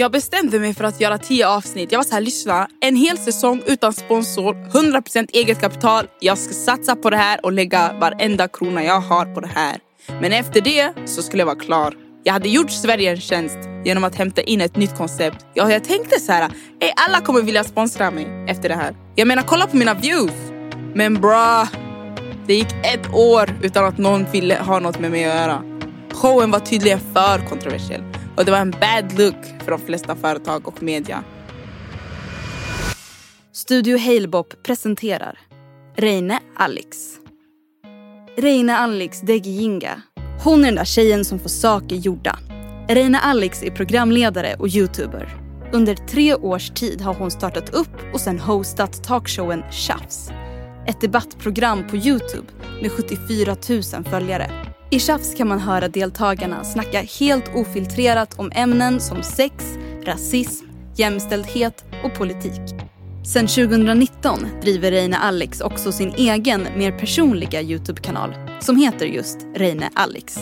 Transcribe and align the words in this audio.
Jag 0.00 0.12
bestämde 0.12 0.58
mig 0.58 0.74
för 0.74 0.84
att 0.84 1.00
göra 1.00 1.18
tio 1.18 1.48
avsnitt. 1.48 1.92
Jag 1.92 1.98
var 1.98 2.04
så 2.04 2.14
här, 2.14 2.20
lyssna. 2.20 2.68
En 2.80 2.96
hel 2.96 3.18
säsong 3.18 3.62
utan 3.66 3.92
sponsor, 3.92 4.54
100% 4.54 5.28
eget 5.32 5.60
kapital. 5.60 6.06
Jag 6.20 6.38
ska 6.38 6.54
satsa 6.54 6.96
på 6.96 7.10
det 7.10 7.16
här 7.16 7.44
och 7.44 7.52
lägga 7.52 7.92
varenda 8.00 8.48
krona 8.48 8.84
jag 8.84 9.00
har 9.00 9.34
på 9.34 9.40
det 9.40 9.50
här. 9.54 9.78
Men 10.20 10.32
efter 10.32 10.60
det 10.60 10.92
så 11.06 11.22
skulle 11.22 11.40
jag 11.40 11.46
vara 11.46 11.58
klar. 11.58 11.94
Jag 12.24 12.32
hade 12.32 12.48
gjort 12.48 12.70
Sverige 12.70 13.10
en 13.10 13.20
tjänst 13.20 13.58
genom 13.84 14.04
att 14.04 14.14
hämta 14.14 14.42
in 14.42 14.60
ett 14.60 14.76
nytt 14.76 14.96
koncept. 14.96 15.46
Ja, 15.54 15.72
jag 15.72 15.84
tänkte 15.84 16.20
så 16.20 16.32
här, 16.32 16.50
ey, 16.80 16.92
alla 16.96 17.20
kommer 17.20 17.42
vilja 17.42 17.64
sponsra 17.64 18.10
mig 18.10 18.26
efter 18.48 18.68
det 18.68 18.74
här. 18.74 18.96
Jag 19.14 19.28
menar, 19.28 19.42
kolla 19.42 19.66
på 19.66 19.76
mina 19.76 19.94
views. 19.94 20.52
Men 20.94 21.14
bra, 21.14 21.68
det 22.46 22.54
gick 22.54 22.72
ett 22.72 23.14
år 23.14 23.58
utan 23.62 23.84
att 23.84 23.98
någon 23.98 24.24
ville 24.32 24.54
ha 24.54 24.78
något 24.80 25.00
med 25.00 25.10
mig 25.10 25.24
att 25.24 25.34
göra. 25.34 25.62
Showen 26.12 26.50
var 26.50 26.60
tydligen 26.60 27.00
för 27.14 27.48
kontroversiell 27.48 28.02
och 28.38 28.44
det 28.44 28.50
var 28.50 28.58
en 28.58 28.70
bad 28.70 29.18
look 29.18 29.62
för 29.64 29.70
de 29.70 29.80
flesta 29.80 30.16
företag 30.16 30.68
och 30.68 30.82
media. 30.82 31.24
Studio 33.52 33.98
Halebop 33.98 34.62
presenterar 34.62 35.38
Reine 35.96 36.38
Alex. 36.56 36.96
Reine 38.36 38.76
Alex 38.76 39.20
Degijinga. 39.20 40.02
Hon 40.44 40.60
är 40.60 40.64
den 40.64 40.74
där 40.74 40.84
tjejen 40.84 41.24
som 41.24 41.38
får 41.38 41.48
saker 41.48 41.96
gjorda. 41.96 42.38
Reine 42.88 43.18
Alex 43.18 43.62
är 43.62 43.70
programledare 43.70 44.54
och 44.58 44.68
youtuber. 44.68 45.36
Under 45.72 45.94
tre 45.94 46.34
års 46.34 46.70
tid 46.70 47.00
har 47.00 47.14
hon 47.14 47.30
startat 47.30 47.74
upp 47.74 48.14
och 48.14 48.20
sen 48.20 48.38
hostat 48.38 49.04
talkshowen 49.04 49.62
Tjafs. 49.70 50.30
Ett 50.86 51.00
debattprogram 51.00 51.86
på 51.86 51.96
Youtube 51.96 52.46
med 52.82 52.92
74 52.92 53.56
000 53.68 54.04
följare. 54.04 54.67
I 54.90 54.98
Tjafs 54.98 55.34
kan 55.34 55.48
man 55.48 55.58
höra 55.58 55.88
deltagarna 55.88 56.64
snacka 56.64 57.00
helt 57.20 57.54
ofiltrerat 57.54 58.38
om 58.38 58.52
ämnen 58.54 59.00
som 59.00 59.22
sex, 59.22 59.64
rasism, 60.04 60.66
jämställdhet 60.96 61.84
och 62.04 62.14
politik. 62.14 62.60
Sen 63.26 63.46
2019 63.46 64.46
driver 64.62 64.90
Reine 64.90 65.18
Alex 65.18 65.60
också 65.60 65.92
sin 65.92 66.14
egen, 66.16 66.66
mer 66.76 66.92
personliga 66.92 67.62
Youtube-kanal 67.62 68.34
som 68.60 68.76
heter 68.76 69.06
just 69.06 69.38
Reine 69.54 69.90
Alex. 69.94 70.38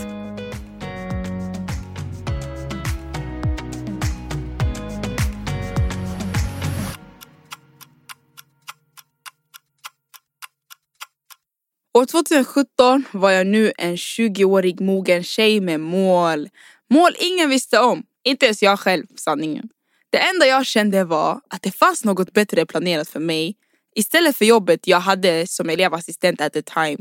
År 11.96 12.04
2017 12.04 13.04
var 13.12 13.30
jag 13.30 13.46
nu 13.46 13.72
en 13.78 13.96
20-årig 13.96 14.80
mogen 14.80 15.24
tjej 15.24 15.60
med 15.60 15.80
mål. 15.80 16.48
Mål 16.90 17.12
ingen 17.18 17.50
visste 17.50 17.78
om, 17.78 18.02
inte 18.24 18.46
ens 18.46 18.62
jag 18.62 18.80
själv 18.80 19.06
sanningen. 19.14 19.68
Det 20.10 20.18
enda 20.18 20.46
jag 20.46 20.66
kände 20.66 21.04
var 21.04 21.40
att 21.50 21.62
det 21.62 21.70
fanns 21.70 22.04
något 22.04 22.32
bättre 22.32 22.66
planerat 22.66 23.08
för 23.08 23.20
mig 23.20 23.56
istället 23.94 24.36
för 24.36 24.44
jobbet 24.44 24.86
jag 24.86 25.00
hade 25.00 25.46
som 25.46 25.70
elevassistent 25.70 26.40
at 26.40 26.52
the 26.52 26.62
time. 26.62 26.98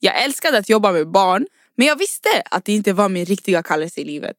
Jag 0.00 0.24
älskade 0.24 0.58
att 0.58 0.68
jobba 0.68 0.92
med 0.92 1.10
barn 1.10 1.46
men 1.76 1.86
jag 1.86 1.96
visste 1.96 2.28
att 2.50 2.64
det 2.64 2.72
inte 2.72 2.92
var 2.92 3.08
min 3.08 3.24
riktiga 3.24 3.62
kallelse 3.62 4.00
i 4.00 4.04
livet. 4.04 4.36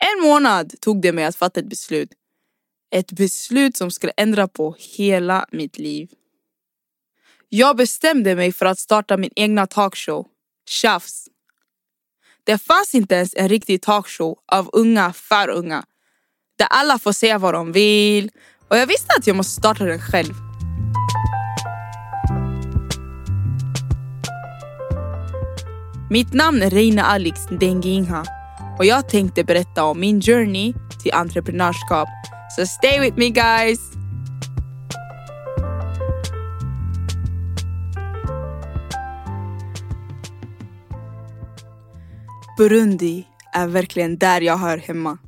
En 0.00 0.28
månad 0.28 0.80
tog 0.80 1.02
det 1.02 1.12
mig 1.12 1.24
att 1.24 1.36
fatta 1.36 1.60
ett 1.60 1.68
beslut. 1.68 2.10
Ett 2.94 3.12
beslut 3.12 3.76
som 3.76 3.90
skulle 3.90 4.12
ändra 4.16 4.48
på 4.48 4.76
hela 4.78 5.46
mitt 5.52 5.78
liv. 5.78 6.08
Jag 7.58 7.76
bestämde 7.76 8.34
mig 8.34 8.52
för 8.52 8.66
att 8.66 8.78
starta 8.78 9.16
min 9.16 9.30
egna 9.36 9.66
talkshow, 9.66 10.26
Tjafs. 10.68 11.28
Det 12.44 12.58
fanns 12.58 12.94
inte 12.94 13.14
ens 13.14 13.34
en 13.36 13.48
riktig 13.48 13.82
talkshow 13.82 14.38
av 14.52 14.70
unga 14.72 15.12
för 15.12 15.48
unga. 15.48 15.84
Där 16.58 16.66
alla 16.70 16.98
får 16.98 17.12
säga 17.12 17.38
vad 17.38 17.54
de 17.54 17.72
vill. 17.72 18.30
Och 18.68 18.76
jag 18.76 18.86
visste 18.86 19.14
att 19.18 19.26
jag 19.26 19.36
måste 19.36 19.60
starta 19.60 19.84
den 19.84 20.00
själv. 20.00 20.34
Mitt 26.10 26.32
namn 26.32 26.62
är 26.62 26.70
Reina 26.70 27.02
Alex 27.02 27.50
Ndenginha 27.50 28.24
och 28.78 28.84
jag 28.84 29.08
tänkte 29.08 29.44
berätta 29.44 29.84
om 29.84 30.00
min 30.00 30.20
journey 30.20 30.74
till 31.02 31.12
entreprenörskap. 31.14 32.08
Så 32.56 32.66
stay 32.66 33.00
with 33.00 33.18
me 33.18 33.28
guys! 33.28 34.05
Burundi 42.56 43.26
är 43.52 43.66
verkligen 43.66 44.18
där 44.18 44.40
jag 44.40 44.56
hör 44.56 44.78
hemma. 44.78 45.18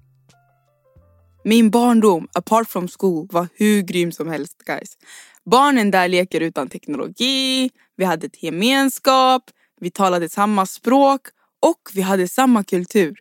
Min 1.44 1.70
barndom, 1.70 2.28
apart 2.32 2.68
from 2.68 2.88
school, 2.98 3.28
var 3.30 3.48
hur 3.54 3.82
grym 3.82 4.12
som 4.12 4.28
helst 4.28 4.64
guys. 4.66 4.96
Barnen 5.44 5.90
där 5.90 6.08
leker 6.08 6.40
utan 6.40 6.68
teknologi, 6.68 7.70
vi 7.96 8.04
hade 8.04 8.26
ett 8.26 8.42
gemenskap, 8.42 9.42
vi 9.80 9.90
talade 9.90 10.28
samma 10.28 10.66
språk 10.66 11.20
och 11.60 11.90
vi 11.94 12.02
hade 12.02 12.28
samma 12.28 12.64
kultur. 12.64 13.18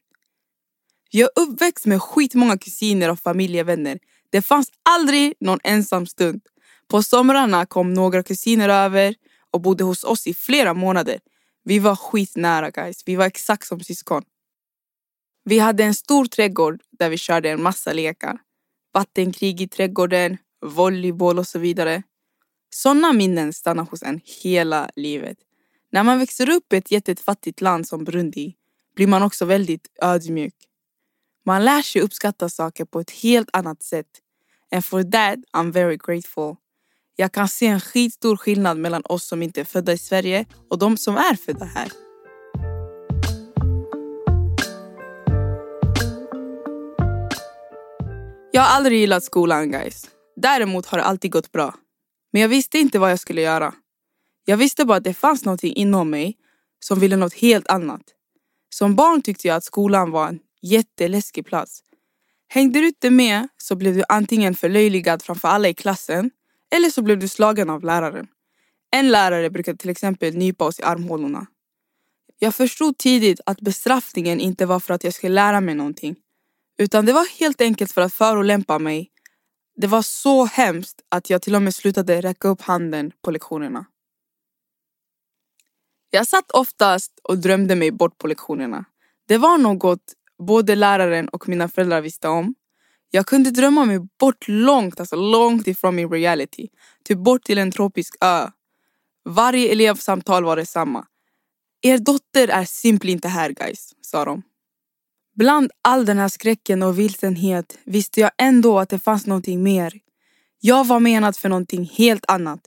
Jag 1.10 1.30
är 1.36 1.44
uppväxt 1.44 1.86
med 1.86 2.02
skitmånga 2.02 2.58
kusiner 2.58 3.12
och 3.12 3.20
familjevänner. 3.20 4.00
Det 4.30 4.42
fanns 4.42 4.70
aldrig 4.90 5.34
någon 5.40 5.60
ensam 5.64 6.08
stund. 6.08 6.42
På 6.88 7.04
somrarna 7.04 7.66
kom 7.66 7.94
några 7.94 8.24
kusiner 8.24 8.70
över 8.70 9.16
och 9.52 9.62
bodde 9.62 9.84
hos 9.84 10.04
oss 10.04 10.28
i 10.28 10.34
flera 10.34 10.74
månader. 10.74 11.20
Vi 11.68 11.80
var 11.80 11.96
skitnära 11.96 12.70
guys. 12.70 13.04
Vi 13.06 13.16
var 13.16 13.26
exakt 13.26 13.68
som 13.68 13.80
syskon. 13.80 14.24
Vi 15.44 15.60
hade 15.60 15.84
en 15.84 15.94
stor 15.94 16.26
trädgård 16.26 16.82
där 16.92 17.10
vi 17.10 17.18
körde 17.18 17.50
en 17.50 17.64
massa 17.64 17.94
lekar. 17.94 18.40
Vattenkrig 18.94 19.62
i 19.62 19.68
trädgården, 19.68 20.38
volleyboll 20.66 21.40
och 21.40 21.48
så 21.48 21.60
vidare. 21.60 22.04
Sådana 22.70 23.14
minnen 23.14 23.54
stannar 23.54 23.86
hos 23.86 24.04
en 24.04 24.22
hela 24.44 24.90
livet. 24.96 25.38
När 25.92 26.04
man 26.04 26.20
växer 26.20 26.50
upp 26.50 26.74
i 26.74 26.78
ett 26.78 26.92
jättefattigt 26.92 27.62
land 27.62 27.88
som 27.88 28.04
Burundi 28.04 28.56
blir 28.96 29.08
man 29.08 29.24
också 29.24 29.46
väldigt 29.46 29.88
ödmjuk. 30.02 30.56
Man 31.46 31.66
lär 31.66 31.82
sig 31.82 32.02
uppskatta 32.02 32.50
saker 32.50 32.86
på 32.86 33.00
ett 33.00 33.12
helt 33.12 33.50
annat 33.54 33.84
sätt. 33.84 34.22
And 34.72 34.86
for 34.86 35.04
that 35.04 35.40
I'm 35.54 35.72
very 35.72 35.98
grateful. 35.98 36.56
Jag 37.20 37.32
kan 37.32 37.48
se 37.48 37.68
en 37.68 37.80
skitstor 37.80 38.38
skillnad 38.38 38.78
mellan 38.78 39.02
oss 39.06 39.28
som 39.28 39.44
inte 39.44 39.62
är 39.62 39.66
födda 39.66 39.94
i 39.94 39.98
Sverige 39.98 40.46
och 40.70 40.78
de 40.78 40.98
som 40.98 41.18
är 41.18 41.36
födda 41.36 41.66
här. 41.66 41.92
Jag 48.52 48.62
har 48.62 48.76
aldrig 48.76 49.00
gillat 49.00 49.24
skolan 49.24 49.72
guys. 49.72 50.10
Däremot 50.36 50.86
har 50.86 50.98
det 50.98 51.04
alltid 51.04 51.32
gått 51.32 51.52
bra. 51.52 51.76
Men 52.32 52.42
jag 52.42 52.50
visste 52.50 52.80
inte 52.80 53.00
vad 53.00 53.12
jag 53.12 53.20
skulle 53.20 53.42
göra. 53.42 53.74
Jag 54.46 54.58
visste 54.58 54.86
bara 54.86 54.98
att 54.98 55.04
det 55.04 55.14
fanns 55.14 55.46
någonting 55.46 55.74
inom 55.74 56.10
mig 56.10 56.38
som 56.80 57.00
ville 57.00 57.16
något 57.16 57.34
helt 57.34 57.68
annat. 57.68 58.02
Som 58.70 58.96
barn 58.96 59.22
tyckte 59.22 59.48
jag 59.48 59.58
att 59.58 59.64
skolan 59.64 60.12
var 60.12 60.28
en 60.28 60.40
jätteläskig 60.62 61.46
plats. 61.46 61.84
Hängde 62.48 62.80
du 62.80 62.88
inte 62.88 63.10
med 63.10 63.48
så 63.58 63.76
blev 63.76 63.96
du 63.96 64.04
antingen 64.10 64.56
förlöjligad 64.56 65.24
framför 65.24 65.48
alla 65.48 65.70
i 65.70 65.74
klassen 65.74 66.32
eller 66.76 66.90
så 66.90 67.02
blev 67.02 67.20
du 67.20 67.28
slagen 67.28 67.70
av 67.70 67.84
läraren. 67.84 68.28
En 68.92 69.10
lärare 69.10 69.50
brukade 69.50 69.78
till 69.78 69.90
exempel 69.90 70.36
nypa 70.36 70.66
oss 70.66 70.80
i 70.80 70.84
armhålorna. 70.84 71.48
Jag 72.40 72.56
förstod 72.56 72.98
tidigt 72.98 73.40
att 73.46 73.62
bestraffningen 73.62 74.40
inte 74.40 74.66
var 74.66 74.80
för 74.80 74.94
att 74.94 75.04
jag 75.04 75.14
skulle 75.14 75.36
lära 75.36 75.62
mig 75.62 75.76
någonting. 75.76 76.16
Utan 76.78 77.06
det 77.06 77.14
var 77.14 77.40
helt 77.40 77.62
enkelt 77.62 77.92
för 77.92 78.02
att 78.02 78.14
förolämpa 78.14 78.80
mig. 78.80 79.12
Det 79.76 79.88
var 79.88 80.02
så 80.02 80.46
hemskt 80.46 81.02
att 81.10 81.30
jag 81.30 81.42
till 81.42 81.56
och 81.56 81.62
med 81.62 81.76
slutade 81.76 82.22
räcka 82.22 82.48
upp 82.48 82.62
handen 82.62 83.12
på 83.22 83.32
lektionerna. 83.32 83.86
Jag 86.10 86.28
satt 86.28 86.52
oftast 86.52 87.20
och 87.24 87.38
drömde 87.38 87.76
mig 87.76 87.92
bort 87.92 88.18
på 88.18 88.28
lektionerna. 88.28 88.86
Det 89.28 89.38
var 89.38 89.58
något 89.58 90.14
både 90.40 90.76
läraren 90.76 91.30
och 91.30 91.50
mina 91.50 91.70
föräldrar 91.70 92.02
visste 92.02 92.28
om. 92.28 92.56
Jag 93.18 93.26
kunde 93.26 93.52
drömma 93.52 93.86
mig 93.86 94.00
bort 94.20 94.48
långt, 94.48 95.00
alltså 95.00 95.16
långt 95.16 95.68
ifrån 95.68 95.96
min 95.96 96.10
reality. 96.10 96.68
Typ 97.04 97.18
bort 97.18 97.44
till 97.44 97.58
en 97.58 97.72
tropisk 97.72 98.16
ö. 98.22 98.50
Varje 99.26 99.72
elevsamtal 99.72 100.44
var 100.44 100.56
detsamma. 100.56 101.06
Er 101.82 101.98
dotter 101.98 102.48
är 102.48 102.66
simpelt 102.66 103.12
inte 103.12 103.28
här 103.28 103.50
guys, 103.50 103.94
sa 104.02 104.26
de. 104.26 104.42
Bland 105.36 105.72
all 105.82 106.06
den 106.06 106.18
här 106.18 106.28
skräcken 106.28 106.84
och 106.84 107.00
vilsenhet 107.00 107.78
visste 107.84 108.22
jag 108.22 108.32
ändå 108.38 108.80
att 108.80 108.90
det 108.90 109.00
fanns 109.00 109.26
någonting 109.26 109.64
mer. 109.64 109.94
Jag 110.60 110.88
var 110.88 111.00
menad 111.00 111.38
för 111.38 111.50
någonting 111.50 111.92
helt 111.94 112.26
annat. 112.28 112.60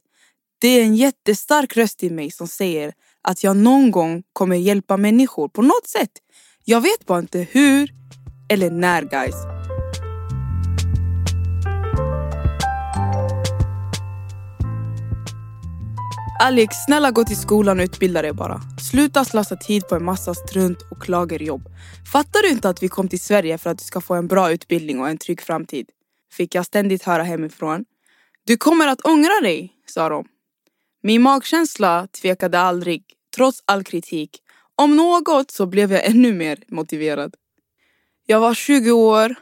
Det 0.60 0.68
är 0.68 0.82
en 0.82 0.96
jättestark 0.96 1.76
röst 1.76 2.02
i 2.02 2.10
mig 2.10 2.30
som 2.30 2.48
säger 2.48 2.92
att 3.22 3.44
jag 3.44 3.56
någon 3.56 3.90
gång 3.90 4.22
kommer 4.32 4.56
hjälpa 4.56 4.96
människor 4.96 5.48
på 5.48 5.62
något 5.62 5.88
sätt. 5.88 6.12
Jag 6.64 6.80
vet 6.80 7.06
bara 7.06 7.18
inte 7.18 7.46
hur 7.50 7.90
eller 8.48 8.70
när 8.70 9.02
guys. 9.02 9.59
Alex, 16.42 16.76
snälla 16.86 17.10
gå 17.10 17.24
till 17.24 17.36
skolan 17.36 17.78
och 17.78 17.84
utbilda 17.84 18.22
dig 18.22 18.32
bara. 18.32 18.60
Sluta 18.90 19.24
slösa 19.24 19.56
tid 19.56 19.88
på 19.88 19.94
en 19.94 20.04
massa 20.04 20.34
strunt 20.34 20.78
och 20.90 21.02
klagerjobb. 21.02 21.62
Fattar 22.12 22.42
du 22.42 22.48
inte 22.50 22.68
att 22.68 22.82
vi 22.82 22.88
kom 22.88 23.08
till 23.08 23.20
Sverige 23.20 23.58
för 23.58 23.70
att 23.70 23.78
du 23.78 23.84
ska 23.84 24.00
få 24.00 24.14
en 24.14 24.28
bra 24.28 24.52
utbildning 24.52 25.00
och 25.00 25.08
en 25.08 25.18
trygg 25.18 25.40
framtid? 25.40 25.86
Fick 26.32 26.54
jag 26.54 26.66
ständigt 26.66 27.02
höra 27.02 27.22
hemifrån. 27.22 27.84
Du 28.46 28.56
kommer 28.56 28.88
att 28.88 29.00
ångra 29.00 29.40
dig, 29.42 29.72
sa 29.86 30.08
de. 30.08 30.24
Min 31.02 31.22
magkänsla 31.22 32.06
tvekade 32.06 32.60
aldrig, 32.60 33.04
trots 33.36 33.62
all 33.64 33.84
kritik. 33.84 34.38
Om 34.76 34.96
något 34.96 35.50
så 35.50 35.66
blev 35.66 35.92
jag 35.92 36.06
ännu 36.06 36.32
mer 36.32 36.58
motiverad. 36.68 37.34
Jag 38.26 38.40
var 38.40 38.54
20 38.54 38.90
år 38.90 39.34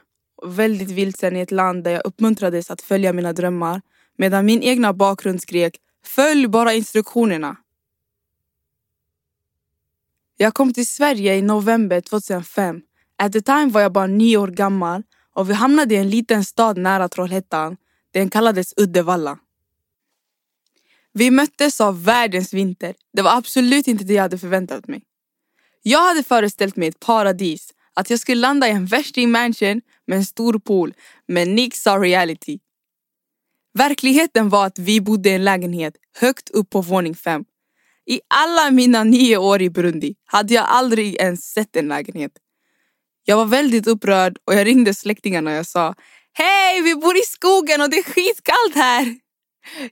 och 0.42 0.58
väldigt 0.58 0.90
vilsen 0.90 1.36
i 1.36 1.40
ett 1.40 1.50
land 1.50 1.84
där 1.84 1.90
jag 1.90 2.02
uppmuntrades 2.04 2.70
att 2.70 2.82
följa 2.82 3.12
mina 3.12 3.32
drömmar 3.32 3.80
medan 4.16 4.46
min 4.46 4.62
egna 4.62 4.92
bakgrund 4.92 5.42
skrek 5.42 5.76
Följ 6.04 6.48
bara 6.48 6.74
instruktionerna. 6.74 7.56
Jag 10.36 10.54
kom 10.54 10.72
till 10.72 10.86
Sverige 10.86 11.36
i 11.36 11.42
november 11.42 12.00
2005. 12.00 12.80
At 13.18 13.32
the 13.32 13.40
time 13.40 13.66
var 13.66 13.80
jag 13.80 13.92
bara 13.92 14.06
nio 14.06 14.36
år 14.36 14.48
gammal 14.48 15.02
och 15.34 15.50
vi 15.50 15.54
hamnade 15.54 15.94
i 15.94 15.98
en 15.98 16.10
liten 16.10 16.44
stad 16.44 16.78
nära 16.78 17.08
Trollhättan. 17.08 17.76
Den 18.12 18.30
kallades 18.30 18.74
Uddevalla. 18.76 19.38
Vi 21.12 21.30
möttes 21.30 21.80
av 21.80 22.04
världens 22.04 22.54
vinter. 22.54 22.94
Det 23.12 23.22
var 23.22 23.36
absolut 23.36 23.88
inte 23.88 24.04
det 24.04 24.14
jag 24.14 24.22
hade 24.22 24.38
förväntat 24.38 24.88
mig. 24.88 25.02
Jag 25.82 26.08
hade 26.08 26.22
föreställt 26.22 26.76
mig 26.76 26.88
ett 26.88 27.00
paradis. 27.00 27.74
Att 27.94 28.10
jag 28.10 28.20
skulle 28.20 28.40
landa 28.40 28.68
i 28.68 28.70
en 28.70 28.86
värsting 28.86 29.30
mansion 29.30 29.80
med 30.06 30.18
en 30.18 30.24
stor 30.24 30.58
pool. 30.58 30.94
Men 31.28 31.54
Nick 31.54 31.74
sa 31.74 31.98
reality. 31.98 32.58
Verkligheten 33.78 34.48
var 34.48 34.66
att 34.66 34.78
vi 34.78 35.00
bodde 35.00 35.28
i 35.28 35.32
en 35.32 35.44
lägenhet 35.44 35.94
högt 36.16 36.50
upp 36.50 36.70
på 36.70 36.80
våning 36.80 37.14
fem. 37.14 37.44
I 38.06 38.20
alla 38.28 38.70
mina 38.70 39.04
nio 39.04 39.36
år 39.36 39.62
i 39.62 39.70
Burundi 39.70 40.14
hade 40.24 40.54
jag 40.54 40.64
aldrig 40.68 41.14
ens 41.14 41.52
sett 41.52 41.76
en 41.76 41.88
lägenhet. 41.88 42.32
Jag 43.24 43.36
var 43.36 43.46
väldigt 43.46 43.86
upprörd 43.86 44.38
och 44.44 44.54
jag 44.54 44.66
ringde 44.66 44.94
släktingarna 44.94 45.50
och 45.50 45.56
jag 45.56 45.66
sa 45.66 45.94
Hej, 46.32 46.82
vi 46.82 46.94
bor 46.94 47.16
i 47.16 47.22
skogen 47.26 47.80
och 47.80 47.90
det 47.90 47.98
är 47.98 48.02
skitkallt 48.02 48.74
här. 48.74 49.16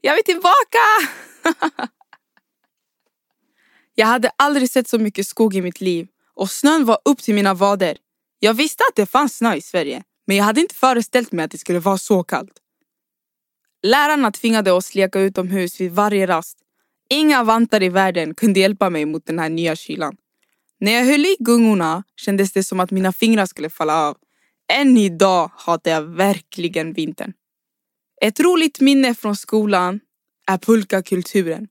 Jag 0.01 0.15
vill 0.15 0.25
tillbaka! 0.25 0.85
jag 3.95 4.07
hade 4.07 4.31
aldrig 4.37 4.71
sett 4.71 4.89
så 4.89 4.99
mycket 4.99 5.27
skog 5.27 5.57
i 5.57 5.63
mitt 5.63 5.81
liv 5.81 6.09
och 6.35 6.51
snön 6.51 6.85
var 6.85 6.99
upp 7.05 7.19
till 7.19 7.35
mina 7.35 7.55
vader. 7.55 7.97
Jag 8.39 8.55
visste 8.55 8.85
att 8.91 8.97
det 8.97 9.07
fanns 9.07 9.37
snö 9.37 9.55
i 9.55 9.61
Sverige 9.61 10.03
men 10.27 10.37
jag 10.37 10.45
hade 10.45 10.61
inte 10.61 10.75
föreställt 10.75 11.33
mig 11.33 11.45
att 11.45 11.51
det 11.51 11.59
skulle 11.59 11.79
vara 11.79 11.99
så 11.99 12.23
kallt. 12.23 12.63
Lärarna 13.87 14.33
tvingade 14.33 14.73
oss 14.73 14.95
leka 14.95 15.21
utomhus 15.21 15.81
vid 15.81 15.93
varje 15.93 16.27
rast. 16.27 16.59
Inga 17.11 17.45
vantar 17.45 17.83
i 17.83 17.89
världen 17.89 18.35
kunde 18.35 18.61
hjälpa 18.61 18.91
mig 18.91 19.05
mot 19.05 19.27
den 19.27 19.39
här 19.39 19.49
nya 19.49 19.77
kylan. 19.77 20.17
När 20.81 20.93
jag 20.93 21.05
höll 21.05 21.27
i 21.27 21.37
gungorna 21.39 22.05
kändes 22.17 22.53
det 22.53 22.63
som 22.65 22.81
att 22.81 22.91
mina 22.91 23.13
fingrar 23.13 23.47
skulle 23.47 23.71
falla 23.71 24.09
av. 24.09 24.17
Än 24.73 24.97
idag 24.97 25.51
hatar 25.55 25.91
jag 25.91 26.03
verkligen 26.03 26.93
vintern. 26.93 27.33
Ett 28.21 28.41
roligt 28.41 28.81
minne 28.81 29.15
från 29.15 29.37
skolan 29.37 30.01
är 30.47 30.59
pulkakulturen. 30.59 31.69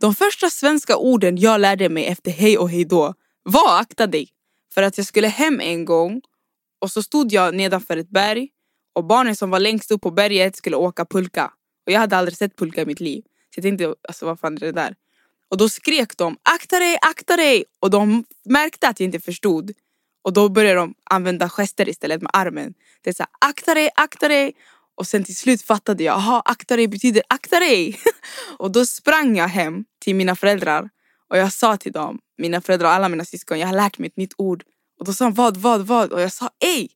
De 0.00 0.14
första 0.14 0.50
svenska 0.50 0.96
orden 0.96 1.36
jag 1.36 1.60
lärde 1.60 1.88
mig 1.88 2.06
efter 2.06 2.30
hej 2.30 2.58
och 2.58 2.70
hej 2.70 2.84
då 2.84 3.14
var 3.42 3.80
akta 3.80 4.06
dig. 4.06 4.28
För 4.74 4.82
att 4.82 4.98
jag 4.98 5.06
skulle 5.06 5.28
hem 5.28 5.60
en 5.60 5.84
gång 5.84 6.20
och 6.80 6.90
så 6.90 7.02
stod 7.02 7.32
jag 7.32 7.54
nedanför 7.54 7.96
ett 7.96 8.10
berg 8.10 8.48
och 8.92 9.04
barnen 9.04 9.36
som 9.36 9.50
var 9.50 9.60
längst 9.60 9.90
upp 9.90 10.00
på 10.00 10.10
berget 10.10 10.56
skulle 10.56 10.76
åka 10.76 11.04
pulka. 11.04 11.52
Och 11.88 11.92
jag 11.92 12.00
hade 12.00 12.16
aldrig 12.16 12.36
sett 12.36 12.56
pulka 12.56 12.82
i 12.82 12.86
mitt 12.86 13.00
liv. 13.00 13.22
Så 13.24 13.58
jag 13.58 13.62
tänkte, 13.62 13.94
alltså 14.08 14.26
vad 14.26 14.40
fan 14.40 14.54
är 14.54 14.60
det 14.60 14.72
där? 14.72 14.94
Och 15.50 15.56
då 15.56 15.68
skrek 15.68 16.16
de 16.16 16.36
akta 16.42 16.78
dig, 16.78 16.98
akta 17.02 17.36
dig! 17.36 17.64
Och 17.80 17.90
de 17.90 18.24
märkte 18.44 18.88
att 18.88 19.00
jag 19.00 19.04
inte 19.04 19.20
förstod. 19.20 19.72
Och 20.22 20.32
då 20.32 20.48
började 20.48 20.80
de 20.80 20.94
använda 21.10 21.48
gester 21.48 21.88
istället 21.88 22.22
med 22.22 22.30
armen. 22.32 22.74
Det 23.02 23.10
är 23.10 23.14
så 23.14 23.22
här, 23.22 23.50
akta 23.50 23.74
dig, 23.74 23.90
akta 23.94 24.28
dig! 24.28 24.52
Och 24.94 25.06
sen 25.06 25.24
till 25.24 25.36
slut 25.36 25.62
fattade 25.62 26.04
jag, 26.04 26.14
jaha, 26.14 26.42
akta 26.44 26.76
dig 26.76 26.88
betyder 26.88 27.22
akta 27.28 27.60
dig! 27.60 28.00
och 28.58 28.70
då 28.70 28.86
sprang 28.86 29.36
jag 29.36 29.48
hem 29.48 29.84
till 29.98 30.14
mina 30.14 30.36
föräldrar 30.36 30.90
och 31.30 31.38
jag 31.38 31.52
sa 31.52 31.76
till 31.76 31.92
dem, 31.92 32.18
mina 32.38 32.60
föräldrar 32.60 32.88
och 32.88 32.94
alla 32.94 33.08
mina 33.08 33.24
syskon, 33.24 33.58
jag 33.58 33.66
har 33.66 33.76
lärt 33.76 33.98
mig 33.98 34.06
ett 34.06 34.16
nytt 34.16 34.34
ord. 34.36 34.64
Och 34.98 35.06
då 35.06 35.12
sa 35.12 35.24
de 35.24 35.34
vad, 35.34 35.56
vad, 35.56 35.86
vad? 35.86 36.12
Och 36.12 36.20
jag 36.20 36.32
sa 36.32 36.50
ej! 36.64 36.90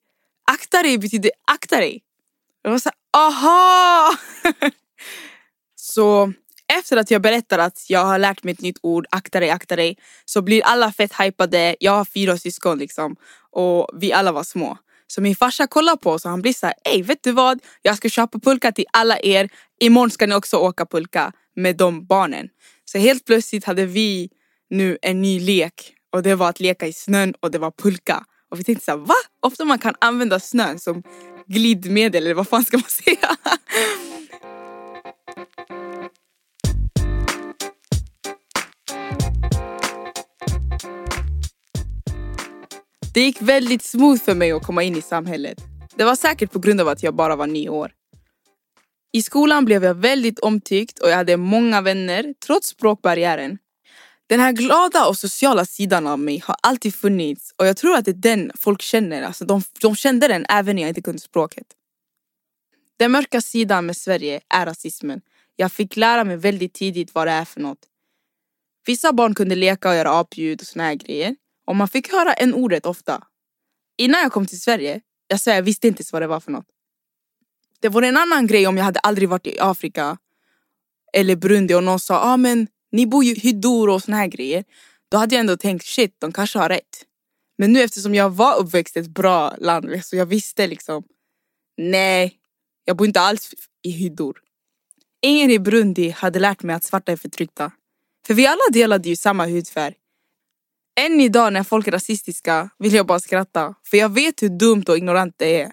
Akta 0.45 0.83
dig 0.83 0.99
betyder 0.99 1.31
akta 1.45 1.77
dig. 1.77 2.03
Och 2.57 2.63
de 2.63 2.71
var 2.71 2.79
såhär, 2.79 2.97
aha! 3.13 4.17
så 5.77 6.33
efter 6.79 6.97
att 6.97 7.11
jag 7.11 7.23
berättar 7.23 7.59
att 7.59 7.85
jag 7.89 8.05
har 8.05 8.19
lärt 8.19 8.45
mig 8.45 8.53
ett 8.53 8.61
nytt 8.61 8.79
ord, 8.83 9.07
akta 9.11 9.41
dig, 9.41 9.51
akta 9.51 9.77
dig, 9.77 9.99
så 10.25 10.43
blir 10.43 10.63
alla 10.65 10.93
fett 10.93 11.13
hypade. 11.21 11.77
Jag 11.81 11.93
har 11.93 12.05
fyra 12.05 12.39
syskon 12.39 12.79
liksom 12.79 13.17
och 13.51 13.89
vi 13.95 14.13
alla 14.13 14.33
var 14.33 14.43
små. 14.43 14.79
Så 15.07 15.21
min 15.21 15.37
farsa 15.37 15.67
kollar 15.67 15.97
på 15.97 16.11
oss 16.11 16.25
och 16.25 16.31
han 16.31 16.43
blir 16.43 16.53
såhär, 16.53 16.75
ey 16.85 17.03
vet 17.03 17.23
du 17.23 17.33
vad? 17.33 17.61
Jag 17.83 17.97
ska 17.97 18.09
köpa 18.09 18.39
pulka 18.39 18.73
till 18.73 18.85
alla 18.93 19.19
er. 19.21 19.49
Imorgon 19.81 20.11
ska 20.11 20.27
ni 20.27 20.35
också 20.35 20.57
åka 20.57 20.87
pulka 20.87 21.33
med 21.57 21.77
de 21.77 22.07
barnen. 22.07 22.49
Så 22.85 22.99
helt 22.99 23.25
plötsligt 23.25 23.65
hade 23.65 23.87
vi 23.87 24.31
nu 24.71 24.99
en 25.03 25.23
ny 25.23 25.41
lek 25.41 25.95
och 26.13 26.23
det 26.23 26.35
var 26.35 26.49
att 26.49 26.61
leka 26.61 26.87
i 26.87 26.93
snön 26.93 27.35
och 27.41 27.51
det 27.51 27.59
var 27.59 27.71
pulka. 27.71 28.25
Och 28.51 28.61
vi 28.61 28.65
tänkte 28.65 28.85
såhär, 28.85 28.99
va? 28.99 29.15
Ofta 29.41 29.65
man 29.65 29.79
kan 29.79 29.95
använda 29.99 30.41
snön 30.41 30.79
som 30.79 31.03
glidmedel 31.47 32.25
eller 32.25 32.35
vad 32.35 32.49
fan 32.49 32.65
ska 32.65 32.77
man 32.77 32.91
säga? 32.91 33.37
Det 43.15 43.21
gick 43.21 43.43
väldigt 43.43 43.83
smooth 43.83 44.23
för 44.23 44.35
mig 44.35 44.53
att 44.53 44.67
komma 44.67 44.83
in 44.83 44.97
i 44.97 45.03
samhället. 45.03 45.59
Det 45.97 46.05
var 46.05 46.17
säkert 46.17 46.53
på 46.53 46.59
grund 46.59 46.81
av 46.81 46.89
att 46.89 47.03
jag 47.03 47.15
bara 47.15 47.37
var 47.37 47.47
nio 47.47 47.69
år. 47.69 47.93
I 49.13 49.23
skolan 49.23 49.65
blev 49.65 49.85
jag 49.85 49.95
väldigt 49.95 50.39
omtyckt 50.39 50.99
och 50.99 51.09
jag 51.09 51.17
hade 51.17 51.37
många 51.37 51.81
vänner 51.81 52.35
trots 52.47 52.69
språkbarriären. 52.69 53.59
Den 54.27 54.41
här 54.41 54.53
glada 54.53 55.07
och 55.07 55.19
sociala 55.19 55.65
sidan 55.65 56.07
av 56.07 56.19
mig 56.19 56.39
har 56.39 56.57
alltid 56.63 56.95
funnits 56.95 57.55
och 57.57 57.67
jag 57.67 57.77
tror 57.77 57.97
att 57.97 58.05
det 58.05 58.11
är 58.11 58.15
den 58.15 58.53
folk 58.55 58.83
känner. 58.83 59.23
Alltså 59.23 59.45
de, 59.45 59.63
de 59.81 59.97
kände 59.97 60.29
den 60.29 60.47
även 60.49 60.77
när 60.77 60.83
jag 60.83 60.89
inte 60.89 61.03
kunde 61.03 61.21
språket. 61.21 61.67
Den 62.99 63.11
mörka 63.11 63.41
sidan 63.41 63.87
med 63.87 63.97
Sverige 63.97 64.41
är 64.49 64.67
rasismen. 64.67 65.21
Jag 65.57 65.73
fick 65.73 65.97
lära 65.97 66.25
mig 66.25 66.37
väldigt 66.37 66.75
tidigt 66.75 67.15
vad 67.15 67.27
det 67.27 67.33
är 67.33 67.45
för 67.45 67.61
något. 67.61 67.87
Vissa 68.87 69.13
barn 69.13 69.35
kunde 69.35 69.55
leka 69.55 69.89
och 69.89 69.95
göra 69.95 70.21
apljud 70.21 70.61
och 70.61 70.67
såna 70.67 70.85
här 70.85 70.95
grejer. 70.95 71.37
Och 71.65 71.77
man 71.77 71.89
fick 71.89 72.13
höra 72.13 72.33
en 72.33 72.55
ordet 72.55 72.87
ofta. 72.87 73.23
Innan 73.99 74.21
jag 74.21 74.33
kom 74.33 74.47
till 74.47 74.61
Sverige, 74.61 75.01
jag 75.29 75.41
säger 75.41 75.59
jag 75.59 75.63
visste 75.63 75.89
inte 75.89 76.01
ens 76.01 76.13
vad 76.13 76.23
det 76.23 76.27
var 76.27 76.41
för 76.41 76.53
något. 76.53 76.67
Det 77.81 77.89
var 77.89 78.03
en 78.03 78.17
annan 78.17 78.47
grej 78.47 78.67
om 78.67 78.77
jag 78.77 78.85
hade 78.85 79.01
aldrig 79.01 79.29
varit 79.29 79.47
i 79.47 79.61
Afrika 79.61 80.19
eller 81.13 81.37
Burundi 81.37 81.75
och 81.75 81.85
någon 81.85 82.01
sa 82.01 82.19
ah, 82.19 82.37
men 82.37 82.69
ni 82.93 83.07
bor 83.07 83.25
ju 83.25 83.33
i 83.33 83.39
hyddor 83.39 83.89
och 83.89 84.03
såna 84.03 84.17
här 84.17 84.27
grejer. 84.27 84.65
Då 85.09 85.19
hade 85.19 85.35
jag 85.35 85.41
ändå 85.41 85.57
tänkt 85.57 85.87
shit, 85.87 86.17
de 86.19 86.33
kanske 86.33 86.59
har 86.59 86.69
rätt. 86.69 87.07
Men 87.59 87.73
nu 87.73 87.83
eftersom 87.83 88.15
jag 88.15 88.31
var 88.31 88.57
uppväxt 88.59 88.97
i 88.97 89.01
ett 89.01 89.09
bra 89.09 89.57
land 89.59 90.05
så 90.05 90.17
jag 90.17 90.27
visste 90.27 90.67
liksom 90.67 91.05
nej, 91.77 92.39
jag 92.85 92.97
bor 92.97 93.07
inte 93.07 93.21
alls 93.21 93.55
i 93.83 93.91
hyddor. 93.91 94.39
Ingen 95.23 95.51
i 95.51 95.59
Burundi 95.59 96.11
hade 96.11 96.39
lärt 96.39 96.63
mig 96.63 96.77
att 96.77 96.85
svarta 96.85 97.13
är 97.13 97.17
förtryckta. 97.17 97.73
För 98.27 98.35
vi 98.35 98.47
alla 98.47 98.63
delade 98.73 99.09
ju 99.09 99.17
samma 99.17 99.47
hudfärg. 99.47 99.95
Än 101.01 101.21
idag 101.21 101.53
när 101.53 101.63
folk 101.63 101.87
är 101.87 101.93
rasistiska 101.93 102.71
vill 102.79 102.95
jag 102.95 103.07
bara 103.07 103.21
skratta. 103.21 103.75
För 103.85 103.97
jag 103.97 104.09
vet 104.09 104.43
hur 104.43 104.49
dumt 104.49 104.85
och 104.89 104.97
ignorant 104.97 105.35
det 105.37 105.61
är. 105.61 105.73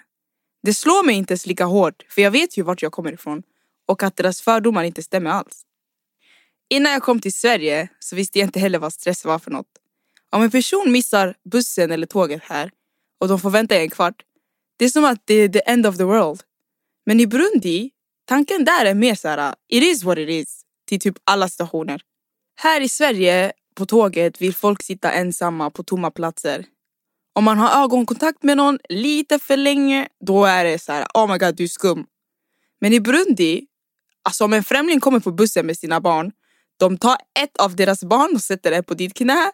Det 0.63 0.73
slår 0.73 1.05
mig 1.05 1.15
inte 1.15 1.31
ens 1.31 1.45
lika 1.45 1.65
hårt 1.65 2.05
för 2.09 2.21
jag 2.21 2.31
vet 2.31 2.57
ju 2.57 2.63
vart 2.63 2.81
jag 2.81 2.91
kommer 2.91 3.13
ifrån. 3.13 3.43
Och 3.88 4.03
att 4.03 4.15
deras 4.15 4.41
fördomar 4.41 4.83
inte 4.83 5.03
stämmer 5.03 5.29
alls. 5.29 5.65
Innan 6.69 6.91
jag 6.91 7.03
kom 7.03 7.21
till 7.21 7.33
Sverige 7.33 7.89
så 7.99 8.15
visste 8.15 8.39
jag 8.39 8.47
inte 8.47 8.59
heller 8.59 8.79
vad 8.79 8.93
stress 8.93 9.25
var 9.25 9.39
för 9.39 9.51
något. 9.51 9.67
Om 10.31 10.43
en 10.43 10.51
person 10.51 10.91
missar 10.91 11.35
bussen 11.51 11.91
eller 11.91 12.07
tåget 12.07 12.41
här 12.43 12.71
och 13.19 13.27
de 13.27 13.39
får 13.39 13.49
vänta 13.49 13.75
i 13.75 13.81
en 13.81 13.89
kvart. 13.89 14.23
Det 14.77 14.85
är 14.85 14.89
som 14.89 15.05
att 15.05 15.21
det 15.25 15.33
är 15.33 15.49
the 15.49 15.61
end 15.65 15.88
of 15.88 15.97
the 15.97 16.03
world. 16.03 16.41
Men 17.05 17.19
i 17.19 17.27
Burundi, 17.27 17.91
tanken 18.25 18.65
där 18.65 18.85
är 18.85 18.93
mer 18.93 19.15
såhär, 19.15 19.55
it 19.69 19.83
is 19.83 20.03
what 20.03 20.17
it 20.17 20.29
is. 20.29 20.61
Till 20.88 20.99
typ 20.99 21.15
alla 21.23 21.49
stationer. 21.49 22.01
Här 22.55 22.81
i 22.81 22.89
Sverige 22.89 23.51
på 23.79 23.86
tåget 23.86 24.41
vill 24.41 24.53
folk 24.53 24.83
sitta 24.83 25.12
ensamma 25.12 25.69
på 25.69 25.83
tomma 25.83 26.12
platser. 26.12 26.65
Om 27.36 27.43
man 27.43 27.57
har 27.57 27.83
ögonkontakt 27.83 28.43
med 28.43 28.57
någon 28.57 28.79
lite 28.89 29.39
för 29.39 29.57
länge, 29.57 30.07
då 30.25 30.45
är 30.45 30.63
det 30.65 30.79
så 30.79 30.91
här, 30.91 31.05
oh 31.13 31.31
my 31.31 31.38
god 31.38 31.55
du 31.55 31.63
är 31.63 31.67
skum. 31.67 32.05
Men 32.81 32.93
i 32.93 33.00
Burundi, 33.00 33.65
alltså 34.24 34.43
om 34.43 34.53
en 34.53 34.63
främling 34.63 35.00
kommer 35.00 35.19
på 35.19 35.31
bussen 35.31 35.65
med 35.65 35.77
sina 35.77 36.01
barn, 36.01 36.31
de 36.79 36.98
tar 36.98 37.17
ett 37.39 37.57
av 37.57 37.75
deras 37.75 38.03
barn 38.03 38.36
och 38.36 38.41
sätter 38.41 38.71
det 38.71 38.83
på 38.83 38.93
ditt 38.93 39.13
knä 39.13 39.51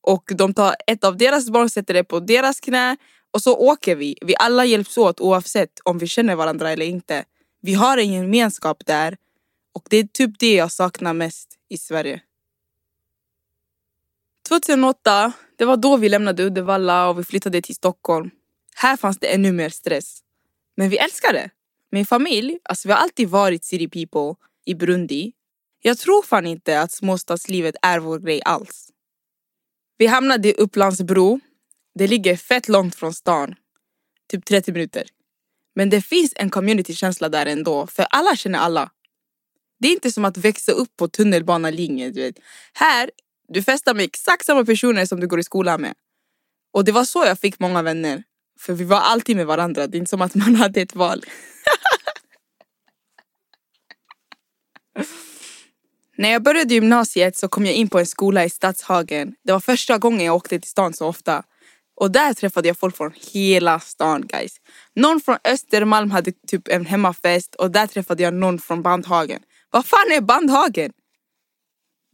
och 0.00 0.24
de 0.38 0.54
tar 0.54 0.74
ett 0.86 1.04
av 1.04 1.16
deras 1.16 1.50
barn 1.50 1.64
och 1.64 1.72
sätter 1.72 1.94
det 1.94 2.04
på 2.04 2.20
deras 2.20 2.60
knä 2.60 2.96
och 3.30 3.42
så 3.42 3.56
åker 3.56 3.96
vi. 3.96 4.16
Vi 4.20 4.34
alla 4.38 4.64
hjälps 4.64 4.98
åt 4.98 5.20
oavsett 5.20 5.80
om 5.84 5.98
vi 5.98 6.06
känner 6.06 6.36
varandra 6.36 6.70
eller 6.70 6.86
inte. 6.86 7.24
Vi 7.62 7.74
har 7.74 7.98
en 7.98 8.12
gemenskap 8.12 8.86
där 8.86 9.16
och 9.74 9.86
det 9.90 9.96
är 9.96 10.04
typ 10.04 10.38
det 10.38 10.54
jag 10.54 10.72
saknar 10.72 11.14
mest 11.14 11.48
i 11.68 11.78
Sverige. 11.78 12.20
2008, 14.48 15.32
det 15.56 15.64
var 15.64 15.76
då 15.76 15.96
vi 15.96 16.08
lämnade 16.08 16.44
Uddevalla 16.44 17.08
och 17.08 17.18
vi 17.18 17.24
flyttade 17.24 17.62
till 17.62 17.74
Stockholm. 17.74 18.30
Här 18.74 18.96
fanns 18.96 19.18
det 19.18 19.26
ännu 19.26 19.52
mer 19.52 19.68
stress. 19.68 20.20
Men 20.76 20.88
vi 20.88 20.98
älskar 20.98 21.32
det. 21.32 21.50
Min 21.90 22.06
familj, 22.06 22.58
alltså 22.62 22.88
vi 22.88 22.92
har 22.92 23.00
alltid 23.00 23.28
varit 23.28 23.64
city 23.64 23.88
people 23.88 24.44
i 24.66 24.74
Burundi. 24.74 25.32
Jag 25.82 25.98
tror 25.98 26.22
fan 26.22 26.46
inte 26.46 26.80
att 26.80 26.92
småstadslivet 26.92 27.74
är 27.82 27.98
vår 27.98 28.18
grej 28.18 28.42
alls. 28.44 28.88
Vi 29.98 30.06
hamnade 30.06 30.48
i 30.48 30.52
Upplandsbro. 30.52 31.40
Det 31.94 32.06
ligger 32.06 32.36
fett 32.36 32.68
långt 32.68 32.94
från 32.94 33.14
stan. 33.14 33.54
Typ 34.28 34.44
30 34.44 34.72
minuter. 34.72 35.04
Men 35.74 35.90
det 35.90 36.02
finns 36.02 36.32
en 36.36 36.50
communitykänsla 36.50 37.28
där 37.28 37.46
ändå, 37.46 37.86
för 37.86 38.06
alla 38.10 38.36
känner 38.36 38.58
alla. 38.58 38.90
Det 39.78 39.88
är 39.88 39.92
inte 39.92 40.12
som 40.12 40.24
att 40.24 40.36
växa 40.36 40.72
upp 40.72 40.96
på 40.96 41.08
tunnelbanelinjen. 41.08 42.12
Du 42.12 42.22
vet. 42.22 42.38
Här, 42.72 43.10
du 43.48 43.62
festar 43.62 43.94
med 43.94 44.04
exakt 44.04 44.46
samma 44.46 44.64
personer 44.64 45.06
som 45.06 45.20
du 45.20 45.26
går 45.26 45.40
i 45.40 45.44
skolan 45.44 45.80
med. 45.80 45.94
Och 46.72 46.84
det 46.84 46.92
var 46.92 47.04
så 47.04 47.24
jag 47.24 47.38
fick 47.38 47.58
många 47.58 47.82
vänner. 47.82 48.22
För 48.60 48.72
vi 48.72 48.84
var 48.84 49.00
alltid 49.00 49.36
med 49.36 49.46
varandra, 49.46 49.86
det 49.86 49.96
är 49.96 49.98
inte 49.98 50.10
som 50.10 50.22
att 50.22 50.34
man 50.34 50.54
hade 50.62 50.80
ett 50.80 50.94
val. 50.94 51.24
När 56.18 56.30
jag 56.30 56.42
började 56.42 56.74
gymnasiet 56.74 57.36
så 57.36 57.48
kom 57.48 57.66
jag 57.66 57.74
in 57.74 57.88
på 57.88 57.98
en 57.98 58.06
skola 58.06 58.44
i 58.44 58.50
Stadshagen. 58.50 59.34
Det 59.44 59.52
var 59.52 59.60
första 59.60 59.98
gången 59.98 60.26
jag 60.26 60.34
åkte 60.34 60.60
till 60.60 60.70
stan 60.70 60.92
så 60.92 61.06
ofta. 61.06 61.42
Och 62.00 62.10
där 62.10 62.34
träffade 62.34 62.68
jag 62.68 62.78
folk 62.78 62.96
från 62.96 63.12
hela 63.32 63.80
stan 63.80 64.26
guys. 64.26 64.56
Någon 64.94 65.20
från 65.20 65.36
Östermalm 65.44 66.10
hade 66.10 66.32
typ 66.46 66.68
en 66.68 66.86
hemmafest 66.86 67.54
och 67.54 67.70
där 67.70 67.86
träffade 67.86 68.22
jag 68.22 68.34
någon 68.34 68.58
från 68.58 68.82
Bandhagen. 68.82 69.40
Vad 69.70 69.86
fan 69.86 70.12
är 70.12 70.20
Bandhagen? 70.20 70.92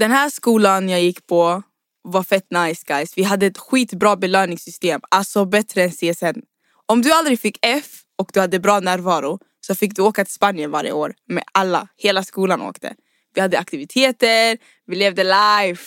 Den 0.03 0.11
här 0.11 0.31
skolan 0.31 0.89
jag 0.89 1.03
gick 1.03 1.27
på 1.27 1.63
var 2.03 2.23
fett 2.23 2.47
nice 2.51 2.85
guys. 2.87 3.19
Vi 3.19 3.23
hade 3.23 3.47
ett 3.47 3.59
skitbra 3.59 4.17
belöningssystem, 4.17 5.01
alltså 5.09 5.45
bättre 5.45 5.83
än 5.83 5.91
CSN. 5.91 6.41
Om 6.87 7.03
du 7.03 7.13
aldrig 7.13 7.41
fick 7.41 7.59
F 7.63 7.87
och 8.19 8.31
du 8.33 8.41
hade 8.41 8.59
bra 8.59 8.81
närvaro 8.81 9.39
så 9.61 9.75
fick 9.75 9.97
du 9.97 10.03
åka 10.03 10.25
till 10.25 10.35
Spanien 10.35 10.71
varje 10.71 10.93
år 10.93 11.15
med 11.29 11.45
alla. 11.53 11.89
Hela 11.97 12.23
skolan 12.23 12.63
åkte. 12.63 12.95
Vi 13.35 13.41
hade 13.41 13.59
aktiviteter, 13.59 14.59
vi 14.87 14.97
levde 14.97 15.25
life. 15.25 15.85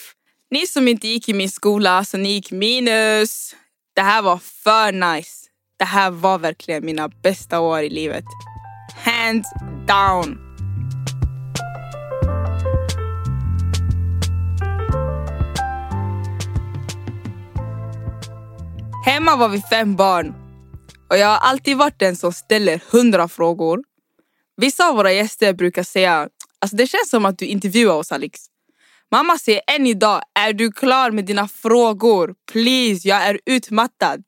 Ni 0.52 0.68
som 0.68 0.88
inte 0.88 1.08
gick 1.08 1.30
i 1.30 1.34
min 1.34 1.50
skola, 1.50 2.06
så 2.06 2.18
ni 2.18 2.30
gick 2.30 2.52
minus. 2.52 3.56
Det 3.96 4.02
här 4.02 4.22
var 4.22 4.38
för 4.38 5.16
nice. 5.16 5.48
Det 5.80 5.86
här 5.86 6.12
var 6.12 6.38
verkligen 6.38 6.86
mina 6.86 7.10
bästa 7.10 7.60
år 7.60 7.82
i 7.82 7.90
livet. 7.90 8.26
Hands 9.06 9.48
down. 9.88 10.45
Hemma 19.06 19.36
var 19.36 19.50
vi 19.50 19.62
fem 19.62 19.96
barn. 19.96 20.34
Och 21.10 21.18
jag 21.18 21.28
har 21.28 21.38
alltid 21.38 21.78
varit 21.78 22.00
den 22.00 22.16
som 22.16 22.34
ställer 22.34 22.82
hundra 22.92 23.28
frågor. 23.28 23.84
Vissa 24.58 24.90
av 24.90 24.96
våra 24.96 25.12
gäster 25.12 25.54
brukar 25.54 25.84
säga 25.84 26.30
Alltså 26.60 26.78
det 26.78 26.88
känns 26.88 27.10
som 27.10 27.26
att 27.26 27.38
du 27.38 27.46
intervjuar 27.46 27.96
oss 27.96 28.12
Alex. 28.12 28.40
Mamma 29.12 29.38
säger 29.38 29.62
än 29.68 29.88
idag, 29.88 30.22
är 30.40 30.54
du 30.54 30.72
klar 30.72 31.12
med 31.12 31.26
dina 31.26 31.48
frågor? 31.48 32.36
Please, 32.52 33.08
jag 33.08 33.24
är 33.26 33.40
utmattad. 33.46 34.24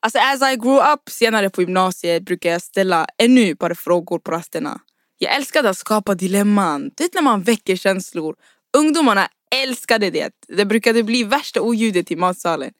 Alltså 0.00 0.18
as 0.18 0.52
I 0.52 0.56
grew 0.56 0.92
up 0.92 1.00
senare 1.10 1.50
på 1.50 1.62
gymnasiet 1.62 2.22
brukar 2.22 2.50
jag 2.50 2.62
ställa 2.62 3.06
ännu 3.18 3.40
djupare 3.40 3.74
frågor 3.74 4.18
på 4.18 4.30
rasterna. 4.30 4.80
Jag 5.18 5.36
älskade 5.36 5.70
att 5.70 5.78
skapa 5.78 6.14
dilemman. 6.14 6.90
Du 6.96 7.04
vet 7.04 7.14
när 7.14 7.22
man 7.22 7.42
väcker 7.42 7.76
känslor. 7.76 8.34
Ungdomarna 8.76 9.28
älskade 9.62 10.10
det. 10.10 10.30
Det 10.48 10.64
brukade 10.64 11.02
bli 11.02 11.24
värsta 11.24 11.60
oljudet 11.60 12.10
i 12.10 12.16
matsalen. 12.16 12.72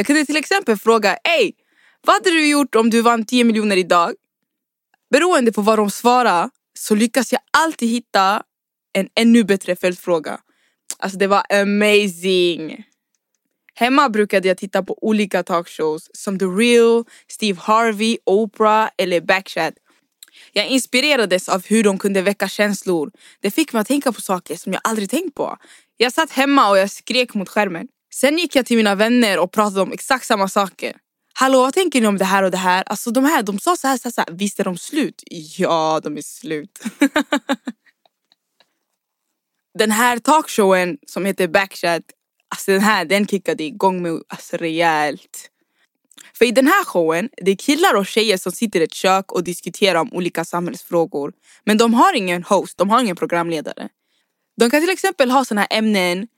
Jag 0.00 0.06
kunde 0.06 0.26
till 0.26 0.36
exempel 0.36 0.76
fråga, 0.76 1.16
ey, 1.24 1.52
vad 2.06 2.14
hade 2.14 2.30
du 2.30 2.48
gjort 2.48 2.74
om 2.74 2.90
du 2.90 3.02
vann 3.02 3.24
10 3.24 3.44
miljoner 3.44 3.76
idag? 3.76 4.14
Beroende 5.10 5.52
på 5.52 5.62
vad 5.62 5.78
de 5.78 5.90
svarade 5.90 6.50
så 6.78 6.94
lyckas 6.94 7.32
jag 7.32 7.40
alltid 7.50 7.88
hitta 7.88 8.42
en 8.92 9.08
ännu 9.14 9.44
bättre 9.44 9.76
följdfråga. 9.76 10.40
Alltså 10.98 11.18
det 11.18 11.26
var 11.26 11.42
amazing. 11.52 12.84
Hemma 13.74 14.08
brukade 14.08 14.48
jag 14.48 14.58
titta 14.58 14.82
på 14.82 14.98
olika 15.00 15.42
talkshows 15.42 16.10
som 16.12 16.38
The 16.38 16.44
Real, 16.44 17.04
Steve 17.28 17.60
Harvey, 17.60 18.18
Oprah 18.26 18.88
eller 18.98 19.20
Backchat. 19.20 19.74
Jag 20.52 20.66
inspirerades 20.66 21.48
av 21.48 21.66
hur 21.66 21.84
de 21.84 21.98
kunde 21.98 22.22
väcka 22.22 22.48
känslor. 22.48 23.10
Det 23.40 23.50
fick 23.50 23.72
mig 23.72 23.80
att 23.80 23.88
tänka 23.88 24.12
på 24.12 24.20
saker 24.20 24.56
som 24.56 24.72
jag 24.72 24.80
aldrig 24.84 25.10
tänkt 25.10 25.34
på. 25.34 25.56
Jag 25.96 26.12
satt 26.12 26.30
hemma 26.30 26.70
och 26.70 26.78
jag 26.78 26.90
skrek 26.90 27.34
mot 27.34 27.48
skärmen. 27.48 27.88
Sen 28.14 28.38
gick 28.38 28.56
jag 28.56 28.66
till 28.66 28.76
mina 28.76 28.94
vänner 28.94 29.38
och 29.38 29.52
pratade 29.52 29.80
om 29.80 29.92
exakt 29.92 30.26
samma 30.26 30.48
saker. 30.48 30.96
Hallå 31.34 31.60
vad 31.60 31.74
tänker 31.74 32.00
ni 32.00 32.06
om 32.06 32.18
det 32.18 32.24
här 32.24 32.42
och 32.42 32.50
det 32.50 32.56
här? 32.56 32.84
Alltså 32.86 33.10
de 33.10 33.24
här, 33.24 33.42
de 33.42 33.58
sa 33.58 33.76
så 33.76 33.88
här, 33.88 33.96
så 33.96 34.08
här, 34.08 34.12
så 34.12 34.20
här. 34.20 34.28
Visst 34.30 34.60
är 34.60 34.64
de 34.64 34.78
slut? 34.78 35.22
Ja, 35.58 36.00
de 36.02 36.16
är 36.16 36.22
slut. 36.22 36.82
den 39.78 39.90
här 39.90 40.18
talkshowen 40.18 40.98
som 41.06 41.24
heter 41.24 41.48
Backchat, 41.48 42.02
alltså 42.48 42.72
den 42.72 42.80
här 42.80 43.04
den 43.04 43.26
kickade 43.26 43.64
igång 43.64 44.02
mig 44.02 44.20
alltså, 44.28 44.56
rejält. 44.56 45.50
För 46.34 46.44
i 46.44 46.50
den 46.50 46.66
här 46.66 46.84
showen, 46.84 47.28
det 47.36 47.50
är 47.50 47.56
killar 47.56 47.94
och 47.94 48.06
tjejer 48.06 48.36
som 48.36 48.52
sitter 48.52 48.80
i 48.80 48.84
ett 48.84 48.94
kök 48.94 49.32
och 49.32 49.44
diskuterar 49.44 50.00
om 50.00 50.12
olika 50.12 50.44
samhällsfrågor. 50.44 51.32
Men 51.64 51.78
de 51.78 51.94
har 51.94 52.16
ingen 52.16 52.42
host, 52.42 52.78
de 52.78 52.90
har 52.90 53.00
ingen 53.00 53.16
programledare. 53.16 53.88
De 54.56 54.70
kan 54.70 54.80
till 54.80 54.90
exempel 54.90 55.30
ha 55.30 55.44
sådana 55.44 55.60
här 55.60 55.78
ämnen. 55.78 56.28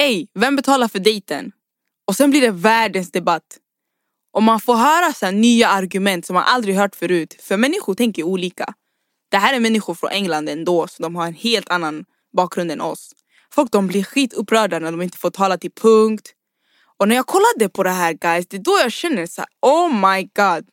Ey, 0.00 0.26
vem 0.34 0.56
betalar 0.56 0.88
för 0.88 0.98
dejten? 0.98 1.52
Och 2.06 2.16
sen 2.16 2.30
blir 2.30 2.40
det 2.40 2.50
världens 2.50 3.10
debatt. 3.10 3.58
Och 4.32 4.42
man 4.42 4.60
får 4.60 4.76
höra 4.76 5.12
så 5.12 5.30
nya 5.30 5.68
argument 5.68 6.26
som 6.26 6.34
man 6.34 6.44
aldrig 6.46 6.76
hört 6.76 6.96
förut. 6.96 7.36
För 7.40 7.56
människor 7.56 7.94
tänker 7.94 8.22
olika. 8.22 8.74
Det 9.30 9.36
här 9.36 9.54
är 9.54 9.60
människor 9.60 9.94
från 9.94 10.10
England 10.10 10.48
ändå, 10.48 10.88
så 10.88 11.02
de 11.02 11.16
har 11.16 11.26
en 11.26 11.34
helt 11.34 11.68
annan 11.68 12.04
bakgrund 12.36 12.70
än 12.70 12.80
oss. 12.80 13.12
Folk 13.52 13.72
de 13.72 13.86
blir 13.86 14.02
skitupprörda 14.04 14.78
när 14.78 14.90
de 14.90 15.02
inte 15.02 15.18
får 15.18 15.30
tala 15.30 15.58
till 15.58 15.70
punkt. 15.70 16.32
Och 16.98 17.08
när 17.08 17.16
jag 17.16 17.26
kollade 17.26 17.68
på 17.68 17.82
det 17.82 17.90
här 17.90 18.12
guys, 18.12 18.46
det 18.48 18.56
är 18.56 18.62
då 18.62 18.78
jag 18.82 18.92
känner 18.92 19.26
så 19.26 19.40
här, 19.40 19.48
oh 19.62 20.12
my 20.12 20.22
god. 20.22 20.68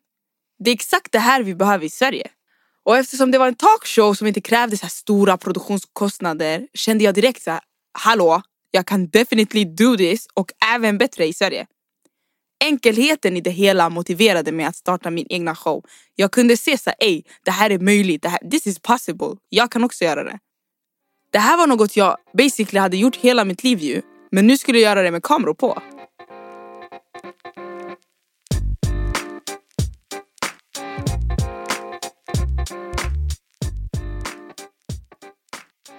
Det 0.59 0.69
är 0.69 0.73
exakt 0.73 1.11
det 1.11 1.19
här 1.19 1.43
vi 1.43 1.55
behöver 1.55 1.85
i 1.85 1.89
Sverige. 1.89 2.27
Och 2.83 2.97
eftersom 2.97 3.31
det 3.31 3.37
var 3.37 3.47
en 3.47 3.55
talkshow 3.55 4.13
som 4.13 4.27
inte 4.27 4.41
krävde 4.41 4.77
så 4.77 4.87
stora 4.87 5.37
produktionskostnader 5.37 6.67
kände 6.73 7.03
jag 7.03 7.13
direkt 7.15 7.43
så 7.43 7.51
här, 7.51 7.61
hallå, 7.93 8.41
jag 8.75 8.85
kan 8.85 9.07
definitely 9.07 9.65
do 9.65 9.97
this 9.97 10.27
och 10.33 10.51
även 10.75 10.97
bättre 10.97 11.25
i 11.25 11.33
Sverige. 11.33 11.67
Enkelheten 12.63 13.37
i 13.37 13.41
det 13.41 13.49
hela 13.49 13.89
motiverade 13.89 14.51
mig 14.51 14.65
att 14.65 14.75
starta 14.75 15.11
min 15.11 15.25
egna 15.29 15.55
show. 15.55 15.85
Jag 16.15 16.31
kunde 16.31 16.57
se 16.57 16.77
så 16.77 16.91
ej, 16.99 17.23
det 17.45 17.51
här 17.51 17.69
är 17.69 17.79
möjligt, 17.79 18.21
det 18.21 18.29
här, 18.29 18.49
this 18.49 18.67
is 18.67 18.79
possible. 18.79 19.35
Jag 19.49 19.71
kan 19.71 19.83
också 19.83 20.03
göra 20.03 20.23
det. 20.23 20.39
Det 21.31 21.39
här 21.39 21.57
var 21.57 21.67
något 21.67 21.97
jag 21.97 22.17
basically 22.37 22.79
hade 22.79 22.97
gjort 22.97 23.15
hela 23.15 23.45
mitt 23.45 23.63
liv 23.63 23.79
ju. 23.79 24.01
Men 24.31 24.47
nu 24.47 24.57
skulle 24.57 24.79
jag 24.79 24.89
göra 24.89 25.03
det 25.03 25.11
med 25.11 25.23
kameror 25.23 25.53
på. 25.53 25.81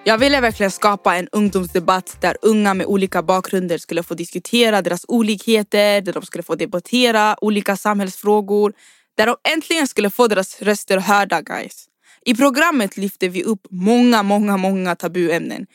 Jag 0.08 0.18
ville 0.18 0.40
verkligen 0.40 0.70
skapa 0.70 1.16
en 1.16 1.28
ungdomsdebatt 1.32 2.16
där 2.20 2.36
unga 2.42 2.75
med 2.75 2.86
olika 2.86 3.22
bakgrunder 3.22 3.78
skulle 3.78 4.02
få 4.02 4.14
diskutera 4.14 4.82
deras 4.82 5.04
olikheter, 5.08 6.00
där 6.00 6.12
de 6.12 6.22
skulle 6.22 6.42
få 6.42 6.54
debattera 6.54 7.36
olika 7.40 7.76
samhällsfrågor, 7.76 8.72
där 9.16 9.26
de 9.26 9.36
äntligen 9.48 9.86
skulle 9.86 10.10
få 10.10 10.26
deras 10.26 10.62
röster 10.62 10.98
hörda 10.98 11.40
guys. 11.40 11.86
I 12.25 12.34
programmet 12.34 12.96
lyfter 12.96 13.28
vi 13.28 13.42
upp 13.42 13.66
många, 13.70 14.22
många, 14.22 14.56
många 14.56 14.96
tabuämnen. 14.96 15.66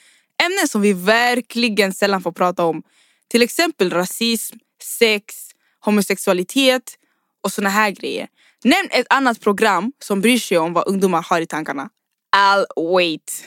Ämnen 0.44 0.68
som 0.68 0.82
vi 0.82 0.94
verkligen 0.94 1.94
sällan 1.94 2.22
får 2.22 2.32
prata 2.32 2.66
om. 2.66 2.84
Till 3.28 3.42
exempel 3.42 3.90
rasism, 3.90 4.58
sex, 5.00 5.36
homosexualitet 5.80 6.98
och 7.44 7.52
såna 7.52 7.70
här 7.70 7.92
grejer. 7.92 8.28
Nämn 8.64 8.90
ett 8.92 9.08
annat 9.10 9.40
program 9.42 9.92
som 10.00 10.22
bryr 10.22 10.40
sig 10.40 10.58
om 10.58 10.74
vad 10.74 10.88
ungdomar 10.88 11.26
har 11.30 11.42
i 11.42 11.46
tankarna. 11.46 11.90
I'll 12.36 12.94
wait. 12.96 13.44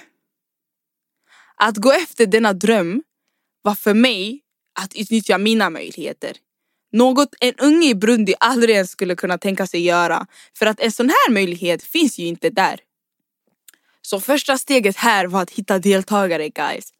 Att 1.56 1.76
gå 1.76 1.92
efter 1.92 2.26
denna 2.26 2.52
dröm 2.52 3.02
var 3.62 3.74
för 3.74 3.94
mig 3.94 4.40
att 4.80 4.94
utnyttja 4.94 5.38
mina 5.38 5.70
möjligheter. 5.70 6.32
Något 6.92 7.34
en 7.40 7.54
unge 7.58 7.88
i 7.88 7.94
Brundi 7.94 8.34
aldrig 8.40 8.74
ens 8.74 8.90
skulle 8.90 9.14
kunna 9.14 9.38
tänka 9.38 9.66
sig 9.66 9.80
göra. 9.80 10.26
För 10.58 10.66
att 10.66 10.80
en 10.80 10.92
sån 10.92 11.08
här 11.08 11.32
möjlighet 11.32 11.82
finns 11.82 12.18
ju 12.18 12.26
inte 12.26 12.50
där. 12.50 12.80
Så 14.02 14.20
första 14.20 14.58
steget 14.58 14.96
här 14.96 15.26
var 15.26 15.42
att 15.42 15.50
hitta 15.50 15.78
deltagare 15.78 16.48
guys. 16.48 16.92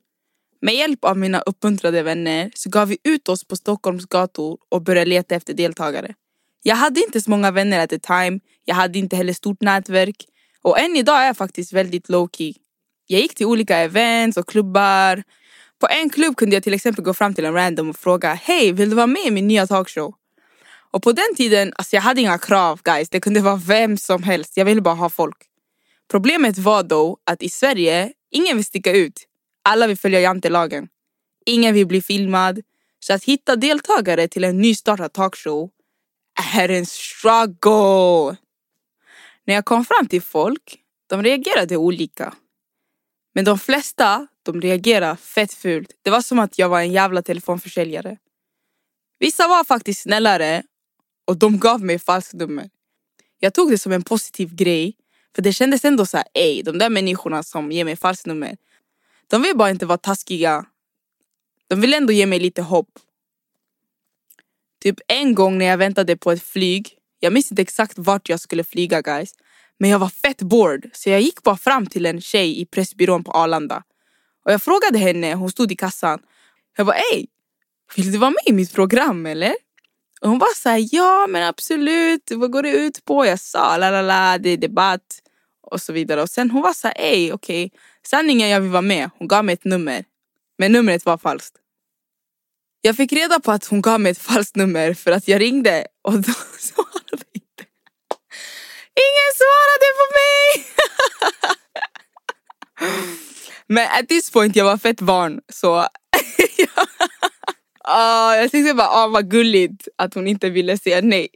Med 0.61 0.75
hjälp 0.75 1.05
av 1.05 1.19
mina 1.19 1.41
uppmuntrade 1.41 2.03
vänner 2.03 2.51
så 2.55 2.71
gav 2.71 2.89
vi 2.89 2.99
ut 3.05 3.29
oss 3.29 3.45
på 3.45 3.57
Stockholms 3.57 4.07
gator 4.07 4.59
och 4.69 4.83
började 4.83 5.11
leta 5.11 5.35
efter 5.35 5.55
deltagare. 5.55 6.15
Jag 6.63 6.77
hade 6.77 7.01
inte 7.01 7.21
så 7.21 7.31
många 7.31 7.51
vänner 7.51 7.81
at 7.81 7.91
the 7.91 7.99
time, 7.99 8.41
jag 8.65 8.75
hade 8.75 8.99
inte 8.99 9.17
heller 9.17 9.33
stort 9.33 9.61
nätverk 9.61 10.27
och 10.63 10.79
än 10.79 10.97
idag 10.97 11.23
är 11.23 11.27
jag 11.27 11.37
faktiskt 11.37 11.73
väldigt 11.73 12.09
low 12.09 12.29
key. 12.33 12.55
Jag 13.07 13.21
gick 13.21 13.35
till 13.35 13.47
olika 13.47 13.79
events 13.79 14.37
och 14.37 14.49
klubbar. 14.49 15.23
På 15.81 15.89
en 15.89 16.11
klubb 16.11 16.37
kunde 16.37 16.57
jag 16.57 16.63
till 16.63 16.75
exempel 16.75 17.05
gå 17.05 17.15
fram 17.15 17.35
till 17.35 17.45
en 17.45 17.55
random 17.55 17.91
och 17.91 17.97
fråga 17.97 18.35
Hej, 18.35 18.73
vill 18.73 18.91
du 18.91 18.97
vara 18.97 19.07
med 19.07 19.27
i 19.27 19.31
min 19.31 19.47
nya 19.49 19.67
talkshow? 19.67 20.15
Och 20.91 21.03
på 21.03 21.13
den 21.13 21.35
tiden, 21.37 21.73
alltså 21.77 21.97
jag 21.97 22.03
hade 22.03 22.21
inga 22.21 22.39
krav 22.39 22.81
guys. 22.85 23.11
Det 23.11 23.21
kunde 23.21 23.41
vara 23.41 23.57
vem 23.57 23.97
som 23.97 24.23
helst. 24.23 24.57
Jag 24.57 24.65
ville 24.65 24.81
bara 24.81 24.95
ha 24.95 25.11
folk. 25.11 25.37
Problemet 26.11 26.59
var 26.59 26.83
då 26.83 27.19
att 27.25 27.43
i 27.43 27.49
Sverige, 27.49 28.13
ingen 28.31 28.57
vill 28.57 28.65
sticka 28.65 28.93
ut. 28.93 29.27
Alla 29.63 29.87
vill 29.87 29.97
följa 29.97 30.21
jantelagen. 30.21 30.89
Ingen 31.47 31.75
vill 31.75 31.87
bli 31.87 32.03
filmad. 32.03 32.61
Så 33.01 33.13
att 33.13 33.25
hitta 33.25 33.57
deltagare 33.57 34.29
till 34.29 34.45
en 34.45 34.61
nystartad 34.61 35.13
talkshow 35.13 35.71
är 36.55 36.69
en 36.69 36.87
struggle. 36.87 38.37
När 39.47 39.55
jag 39.55 39.65
kom 39.65 39.85
fram 39.85 40.07
till 40.07 40.23
folk, 40.23 40.79
de 41.07 41.23
reagerade 41.23 41.77
olika. 41.77 42.35
Men 43.35 43.45
de 43.45 43.59
flesta, 43.59 44.27
de 44.43 44.61
reagerade 44.61 45.17
fett 45.17 45.55
fult. 45.55 45.91
Det 46.03 46.11
var 46.11 46.21
som 46.21 46.39
att 46.39 46.59
jag 46.59 46.69
var 46.69 46.81
en 46.81 46.93
jävla 46.93 47.23
telefonförsäljare. 47.23 48.17
Vissa 49.19 49.49
var 49.49 49.65
faktiskt 49.65 50.03
snällare 50.03 50.63
och 51.25 51.37
de 51.37 51.59
gav 51.59 51.81
mig 51.81 51.99
falskt 51.99 52.33
nummer. 52.33 52.71
Jag 53.39 53.55
tog 53.55 53.71
det 53.71 53.79
som 53.79 53.93
en 53.93 54.03
positiv 54.03 54.55
grej 54.55 54.97
för 55.35 55.43
det 55.43 55.53
kändes 55.53 55.85
ändå 55.85 56.07
så 56.07 56.17
här, 56.17 56.27
ey, 56.35 56.63
de 56.63 56.79
där 56.79 56.91
människorna 56.91 57.43
som 57.43 57.73
ger 57.73 57.85
mig 57.85 57.97
falskt 57.97 58.27
nummer. 58.27 58.57
De 59.27 59.43
vill 59.43 59.57
bara 59.57 59.71
inte 59.71 59.87
vara 59.87 59.99
taskiga. 59.99 60.67
De 61.69 61.81
vill 61.81 61.95
ändå 61.95 62.13
ge 62.13 62.27
mig 62.27 62.41
lite 62.41 62.63
hopp. 62.63 62.99
Typ 64.83 65.01
en 65.09 65.35
gång 65.35 65.59
när 65.59 65.67
jag 65.67 65.77
väntade 65.77 66.17
på 66.17 66.33
ett 66.33 66.43
flyg, 66.43 66.99
jag 67.21 67.33
minns 67.33 67.51
inte 67.51 67.63
exakt 67.63 67.99
vart 67.99 68.29
jag 68.29 68.41
skulle 68.41 68.65
flyga 68.65 69.03
guys. 69.03 69.35
Men 69.85 69.91
jag 69.91 69.99
var 69.99 70.09
fett 70.09 70.43
bored 70.43 70.91
så 70.93 71.11
jag 71.11 71.21
gick 71.21 71.43
bara 71.43 71.57
fram 71.57 71.87
till 71.87 72.07
en 72.07 72.21
tjej 72.21 72.61
i 72.61 72.67
Pressbyrån 72.67 73.25
på 73.25 73.33
Arlanda. 73.33 73.83
Och 74.45 74.53
jag 74.53 74.63
frågade 74.63 74.99
henne, 74.99 75.35
hon 75.35 75.51
stod 75.51 75.73
i 75.73 75.77
kassan. 75.77 76.19
Jag 76.77 76.87
bara 76.87 76.97
ey, 76.97 77.27
vill 77.97 78.13
du 78.13 78.19
vara 78.19 78.31
med 78.31 78.43
i 78.47 78.53
mitt 78.53 78.73
program 78.73 79.27
eller? 79.27 79.55
Och 80.21 80.31
hon 80.31 80.39
var 80.39 80.49
ja 80.91 81.27
men 81.29 81.43
absolut, 81.43 82.31
vad 82.31 82.51
går 82.51 82.63
det 82.63 82.71
ut 82.71 83.05
på? 83.05 83.27
Jag 83.27 83.41
sa 83.41 83.77
la 83.77 83.91
la 83.91 84.03
la, 84.03 84.39
det 84.39 84.51
är 84.51 84.57
debatt 84.57 85.23
och 85.63 85.81
så 85.81 85.93
vidare. 85.93 86.23
Och 86.23 86.31
sen 86.31 86.51
hon 86.51 86.63
var 86.63 86.73
så, 86.73 86.89
ey 86.89 87.33
okej, 87.33 87.67
okay. 87.67 87.79
sanningen 88.07 88.49
jag 88.49 88.61
vill 88.61 88.71
vara 88.71 88.83
med. 88.83 89.11
Hon 89.19 89.29
gav 89.29 89.45
mig 89.45 89.53
ett 89.53 89.65
nummer. 89.65 90.05
Men 90.59 90.73
numret 90.73 91.05
var 91.05 91.19
falskt. 91.19 91.57
Jag 92.81 92.97
fick 92.97 93.13
reda 93.13 93.41
på 93.41 93.53
att 93.53 93.65
hon 93.65 93.83
gav 93.83 94.01
mig 94.01 94.13
ett 94.13 94.19
falskt 94.19 94.57
nummer 94.57 94.95
för 94.95 95.13
att 95.13 95.29
jag 95.29 95.41
ringde 95.41 95.87
och 96.03 96.13
då. 96.23 96.33
Ingen 98.97 99.31
svarade 99.41 99.89
på 99.99 100.05
mig! 100.19 100.67
Men 103.67 103.89
at 103.91 104.09
this 104.09 104.31
point 104.31 104.57
jag 104.57 104.65
var 104.65 104.77
fett 104.79 105.01
barn 105.01 105.41
så 105.53 105.77
Uh, 107.89 108.37
jag 108.37 108.51
tänkte 108.51 108.75
bara, 108.75 108.89
ah, 108.89 109.09
vad 109.09 109.31
gulligt 109.31 109.89
att 109.99 110.15
hon 110.15 110.27
inte 110.27 110.51
ville 110.51 110.79
säga 110.79 111.01
nej. 111.01 111.29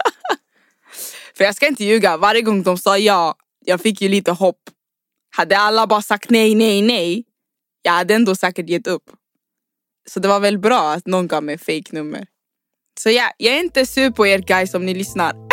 För 1.36 1.44
jag 1.44 1.56
ska 1.56 1.66
inte 1.66 1.84
ljuga, 1.84 2.16
varje 2.16 2.42
gång 2.42 2.62
de 2.62 2.78
sa 2.78 2.98
ja, 2.98 3.34
jag 3.64 3.80
fick 3.80 4.00
ju 4.00 4.08
lite 4.08 4.32
hopp. 4.32 4.60
Hade 5.36 5.58
alla 5.58 5.86
bara 5.86 6.02
sagt 6.02 6.30
nej, 6.30 6.54
nej, 6.54 6.82
nej, 6.82 7.24
jag 7.82 7.92
hade 7.92 8.14
ändå 8.14 8.34
säkert 8.34 8.68
gett 8.68 8.86
upp. 8.86 9.10
Så 10.08 10.20
det 10.20 10.28
var 10.28 10.40
väl 10.40 10.58
bra 10.58 10.92
att 10.92 11.06
någon 11.06 11.28
gav 11.28 11.42
mig 11.42 11.58
fake 11.58 11.88
nummer. 11.92 12.26
Så 13.00 13.10
ja, 13.10 13.32
jag 13.36 13.54
är 13.54 13.60
inte 13.60 13.86
sur 13.86 14.10
på 14.10 14.26
er 14.26 14.38
guys 14.38 14.74
om 14.74 14.86
ni 14.86 14.94
lyssnar. 14.94 15.49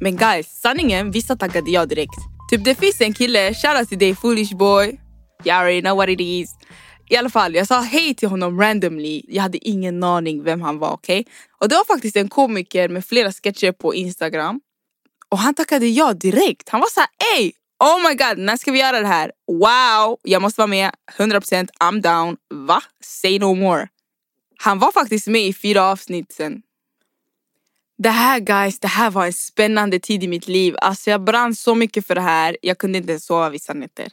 Men 0.00 0.16
guys, 0.16 0.60
sanningen, 0.60 1.10
vissa 1.10 1.36
taggade 1.36 1.70
jag 1.70 1.88
direkt. 1.88 2.18
Typ 2.50 2.64
det 2.64 2.74
finns 2.74 3.00
en 3.00 3.14
kille, 3.14 3.54
shoutout 3.54 3.88
till 3.88 3.98
dig 3.98 4.14
foolish 4.14 4.56
boy. 4.56 5.00
You 5.44 5.56
already 5.56 5.80
know 5.80 5.96
what 5.96 6.08
it 6.08 6.20
is. 6.20 6.50
I 7.10 7.16
alla 7.16 7.30
fall, 7.30 7.54
jag 7.54 7.66
sa 7.66 7.80
hej 7.80 8.14
till 8.14 8.28
honom 8.28 8.60
randomly. 8.60 9.22
Jag 9.28 9.42
hade 9.42 9.68
ingen 9.68 10.04
aning 10.04 10.42
vem 10.42 10.60
han 10.60 10.78
var, 10.78 10.92
okej? 10.92 11.20
Okay? 11.20 11.32
Och 11.60 11.68
det 11.68 11.74
var 11.74 11.84
faktiskt 11.84 12.16
en 12.16 12.28
komiker 12.28 12.88
med 12.88 13.04
flera 13.04 13.32
sketcher 13.32 13.72
på 13.72 13.94
Instagram. 13.94 14.60
Och 15.28 15.38
han 15.38 15.54
tackade 15.54 15.86
ja 15.86 16.12
direkt. 16.12 16.68
Han 16.68 16.80
var 16.80 16.88
så 16.90 17.00
här, 17.00 17.08
ey! 17.36 17.52
Oh 17.84 18.08
my 18.08 18.14
god, 18.14 18.38
när 18.38 18.56
ska 18.56 18.72
vi 18.72 18.80
göra 18.80 19.00
det 19.00 19.06
här? 19.06 19.32
Wow, 19.46 20.18
jag 20.22 20.42
måste 20.42 20.60
vara 20.60 20.66
med. 20.66 20.90
100% 21.18 21.68
I'm 21.80 22.00
down. 22.00 22.36
Va? 22.66 22.82
Say 23.04 23.38
no 23.38 23.54
more. 23.54 23.88
Han 24.58 24.78
var 24.78 24.92
faktiskt 24.92 25.26
med 25.26 25.42
i 25.42 25.52
fyra 25.52 25.84
avsnitt 25.84 26.32
sen. 26.32 26.62
Det 27.98 28.08
här 28.10 28.40
guys, 28.40 28.80
det 28.80 28.88
här 28.88 29.10
var 29.10 29.26
en 29.26 29.32
spännande 29.32 29.98
tid 29.98 30.24
i 30.24 30.28
mitt 30.28 30.48
liv. 30.48 30.74
Alltså 30.78 31.10
jag 31.10 31.24
brann 31.24 31.54
så 31.54 31.74
mycket 31.74 32.06
för 32.06 32.14
det 32.14 32.20
här. 32.20 32.56
Jag 32.62 32.78
kunde 32.78 32.98
inte 32.98 33.20
sova 33.20 33.50
vissa 33.50 33.72
nätter. 33.74 34.08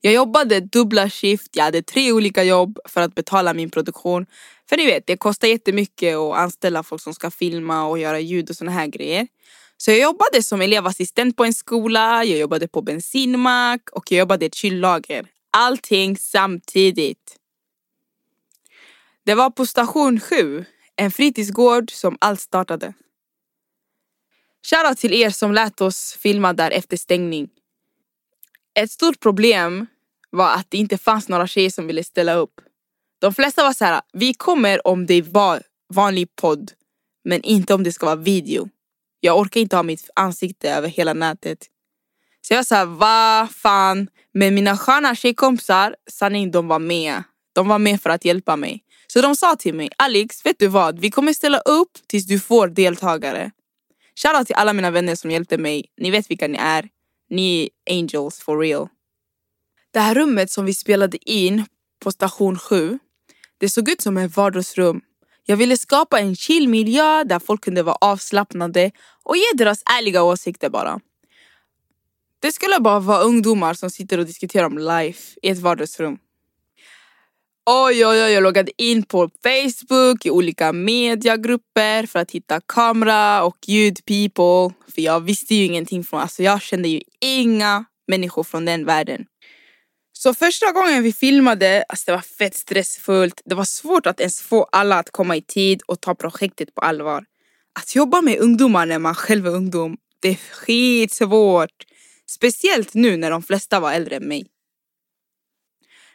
Jag 0.00 0.12
jobbade 0.12 0.60
dubbla 0.60 1.10
skift, 1.10 1.56
jag 1.56 1.64
hade 1.64 1.82
tre 1.82 2.12
olika 2.12 2.44
jobb 2.44 2.78
för 2.88 3.00
att 3.00 3.14
betala 3.14 3.54
min 3.54 3.70
produktion. 3.70 4.26
För 4.68 4.76
ni 4.76 4.86
vet, 4.86 5.06
det 5.06 5.16
kostar 5.16 5.48
jättemycket 5.48 6.16
att 6.16 6.36
anställa 6.36 6.82
folk 6.82 7.02
som 7.02 7.14
ska 7.14 7.30
filma 7.30 7.86
och 7.86 7.98
göra 7.98 8.20
ljud 8.20 8.50
och 8.50 8.56
såna 8.56 8.70
här 8.70 8.86
grejer. 8.86 9.26
Så 9.76 9.90
jag 9.90 10.00
jobbade 10.00 10.42
som 10.42 10.60
elevassistent 10.60 11.36
på 11.36 11.44
en 11.44 11.54
skola, 11.54 12.24
jag 12.24 12.38
jobbade 12.38 12.68
på 12.68 12.82
bensinmack 12.82 13.90
och 13.92 14.12
jag 14.12 14.18
jobbade 14.18 14.44
i 14.44 14.48
ett 14.48 14.54
kyllager. 14.54 15.26
Allting 15.50 16.16
samtidigt. 16.16 17.36
Det 19.24 19.34
var 19.34 19.50
på 19.50 19.66
station 19.66 20.20
7, 20.20 20.64
en 20.96 21.10
fritidsgård 21.10 21.90
som 21.90 22.16
allt 22.20 22.40
startade. 22.40 22.94
Shoutout 24.66 24.98
till 24.98 25.14
er 25.14 25.30
som 25.30 25.52
lät 25.52 25.80
oss 25.80 26.16
filma 26.20 26.52
där 26.52 26.70
efter 26.70 26.96
stängning. 26.96 27.48
Ett 28.80 28.90
stort 28.90 29.20
problem 29.20 29.86
var 30.30 30.52
att 30.52 30.66
det 30.70 30.78
inte 30.78 30.98
fanns 30.98 31.28
några 31.28 31.46
tjejer 31.46 31.70
som 31.70 31.86
ville 31.86 32.04
ställa 32.04 32.34
upp. 32.34 32.60
De 33.20 33.34
flesta 33.34 33.62
var 33.62 33.72
så 33.72 33.84
här, 33.84 34.00
vi 34.12 34.34
kommer 34.34 34.86
om 34.86 35.06
det 35.06 35.22
var 35.22 35.62
vanlig 35.94 36.36
podd, 36.36 36.72
men 37.24 37.42
inte 37.42 37.74
om 37.74 37.82
det 37.82 37.92
ska 37.92 38.06
vara 38.06 38.16
video. 38.16 38.68
Jag 39.20 39.38
orkar 39.38 39.60
inte 39.60 39.76
ha 39.76 39.82
mitt 39.82 40.10
ansikte 40.14 40.70
över 40.70 40.88
hela 40.88 41.12
nätet. 41.14 41.66
Så 42.48 42.54
jag 42.54 42.66
sa, 42.66 42.84
vad 42.84 43.50
fan. 43.50 44.08
Men 44.34 44.54
mina 44.54 44.76
sköna 44.76 45.14
tjejkompisar, 45.14 45.96
sanning 46.10 46.50
de 46.50 46.68
var 46.68 46.78
med. 46.78 47.22
De 47.52 47.68
var 47.68 47.78
med 47.78 48.02
för 48.02 48.10
att 48.10 48.24
hjälpa 48.24 48.56
mig. 48.56 48.84
Så 49.06 49.20
de 49.20 49.36
sa 49.36 49.56
till 49.56 49.74
mig, 49.74 49.90
Alex, 49.96 50.46
vet 50.46 50.58
du 50.58 50.66
vad? 50.66 50.98
Vi 50.98 51.10
kommer 51.10 51.32
ställa 51.32 51.58
upp 51.58 51.90
tills 52.06 52.26
du 52.26 52.40
får 52.40 52.68
deltagare. 52.68 53.50
Shoutout 54.22 54.46
till 54.46 54.56
alla 54.56 54.72
mina 54.72 54.90
vänner 54.90 55.14
som 55.14 55.30
hjälpte 55.30 55.58
mig. 55.58 55.84
Ni 55.96 56.10
vet 56.10 56.30
vilka 56.30 56.48
ni 56.48 56.58
är. 56.58 56.88
Ni 57.30 57.70
är 57.84 57.94
angels 57.98 58.40
for 58.40 58.58
real. 58.58 58.88
Det 59.90 60.00
här 60.00 60.14
rummet 60.14 60.50
som 60.50 60.64
vi 60.64 60.74
spelade 60.74 61.30
in 61.30 61.64
på 62.00 62.12
station 62.12 62.58
7, 62.58 62.98
det 63.58 63.68
såg 63.68 63.88
ut 63.88 64.00
som 64.00 64.16
ett 64.16 64.36
vardagsrum. 64.36 65.00
Jag 65.44 65.56
ville 65.56 65.76
skapa 65.76 66.20
en 66.20 66.36
chill 66.36 66.68
miljö 66.68 67.24
där 67.24 67.38
folk 67.38 67.64
kunde 67.64 67.82
vara 67.82 67.96
avslappnade 68.00 68.90
och 69.22 69.36
ge 69.36 69.44
deras 69.54 69.82
ärliga 69.98 70.22
åsikter 70.22 70.70
bara. 70.70 71.00
Det 72.40 72.52
skulle 72.52 72.80
bara 72.80 73.00
vara 73.00 73.20
ungdomar 73.20 73.74
som 73.74 73.90
sitter 73.90 74.18
och 74.18 74.26
diskuterar 74.26 74.66
om 74.66 74.78
life 74.78 75.38
i 75.42 75.48
ett 75.48 75.58
vardagsrum. 75.58 76.18
Oj, 77.70 78.06
oj, 78.06 78.22
oj, 78.22 78.32
jag 78.32 78.42
loggade 78.42 78.72
in 78.82 79.02
på 79.02 79.30
Facebook 79.42 80.26
i 80.26 80.30
olika 80.30 80.72
mediagrupper 80.72 82.06
för 82.06 82.18
att 82.18 82.30
hitta 82.30 82.60
kamera 82.60 83.44
och 83.44 83.56
ljudpeople. 83.66 84.76
För 84.94 85.02
jag 85.02 85.20
visste 85.20 85.54
ju 85.54 85.64
ingenting 85.64 86.04
från, 86.04 86.20
alltså 86.20 86.42
jag 86.42 86.62
kände 86.62 86.88
ju 86.88 87.00
inga 87.20 87.84
människor 88.06 88.44
från 88.44 88.64
den 88.64 88.84
världen. 88.84 89.26
Så 90.12 90.34
första 90.34 90.72
gången 90.72 91.02
vi 91.02 91.12
filmade, 91.12 91.84
alltså 91.88 92.04
det 92.06 92.12
var 92.12 92.22
fett 92.22 92.54
stressfullt. 92.54 93.42
Det 93.44 93.54
var 93.54 93.64
svårt 93.64 94.06
att 94.06 94.20
ens 94.20 94.40
få 94.40 94.68
alla 94.72 94.98
att 94.98 95.10
komma 95.10 95.36
i 95.36 95.42
tid 95.42 95.82
och 95.86 96.00
ta 96.00 96.14
projektet 96.14 96.74
på 96.74 96.80
allvar. 96.80 97.24
Att 97.80 97.96
jobba 97.96 98.20
med 98.20 98.38
ungdomar 98.38 98.86
när 98.86 98.98
man 98.98 99.14
själv 99.14 99.46
är 99.46 99.50
ungdom, 99.50 99.96
det 100.20 100.28
är 100.28 100.38
skitsvårt. 100.52 101.84
Speciellt 102.30 102.94
nu 102.94 103.16
när 103.16 103.30
de 103.30 103.42
flesta 103.42 103.80
var 103.80 103.92
äldre 103.92 104.16
än 104.16 104.28
mig. 104.28 104.46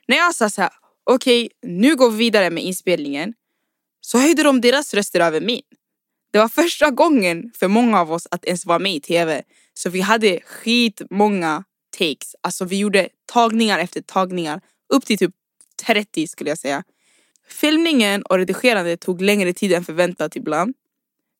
När 0.07 0.17
jag 0.17 0.35
sa 0.35 0.49
så 0.49 0.61
här, 0.61 0.71
okej, 1.03 1.45
okay, 1.45 1.71
nu 1.71 1.95
går 1.95 2.11
vi 2.11 2.17
vidare 2.17 2.49
med 2.49 2.63
inspelningen. 2.63 3.33
Så 4.01 4.17
höjde 4.17 4.43
de 4.43 4.61
deras 4.61 4.93
röster 4.93 5.19
över 5.19 5.41
min. 5.41 5.61
Det 6.31 6.39
var 6.39 6.47
första 6.47 6.91
gången 6.91 7.51
för 7.55 7.67
många 7.67 8.01
av 8.01 8.11
oss 8.11 8.27
att 8.31 8.45
ens 8.45 8.65
vara 8.65 8.79
med 8.79 8.95
i 8.95 8.99
tv. 8.99 9.43
Så 9.73 9.89
vi 9.89 10.01
hade 10.01 10.39
skitmånga 10.39 11.63
takes. 11.97 12.35
Alltså 12.41 12.65
vi 12.65 12.77
gjorde 12.77 13.09
tagningar 13.25 13.79
efter 13.79 14.01
tagningar. 14.01 14.61
Upp 14.93 15.05
till 15.05 15.17
typ 15.17 15.31
30 15.85 16.27
skulle 16.27 16.49
jag 16.49 16.57
säga. 16.57 16.83
Filmningen 17.47 18.21
och 18.23 18.37
redigerandet 18.37 19.01
tog 19.01 19.21
längre 19.21 19.53
tid 19.53 19.73
än 19.73 19.85
förväntat 19.85 20.35
ibland 20.35 20.75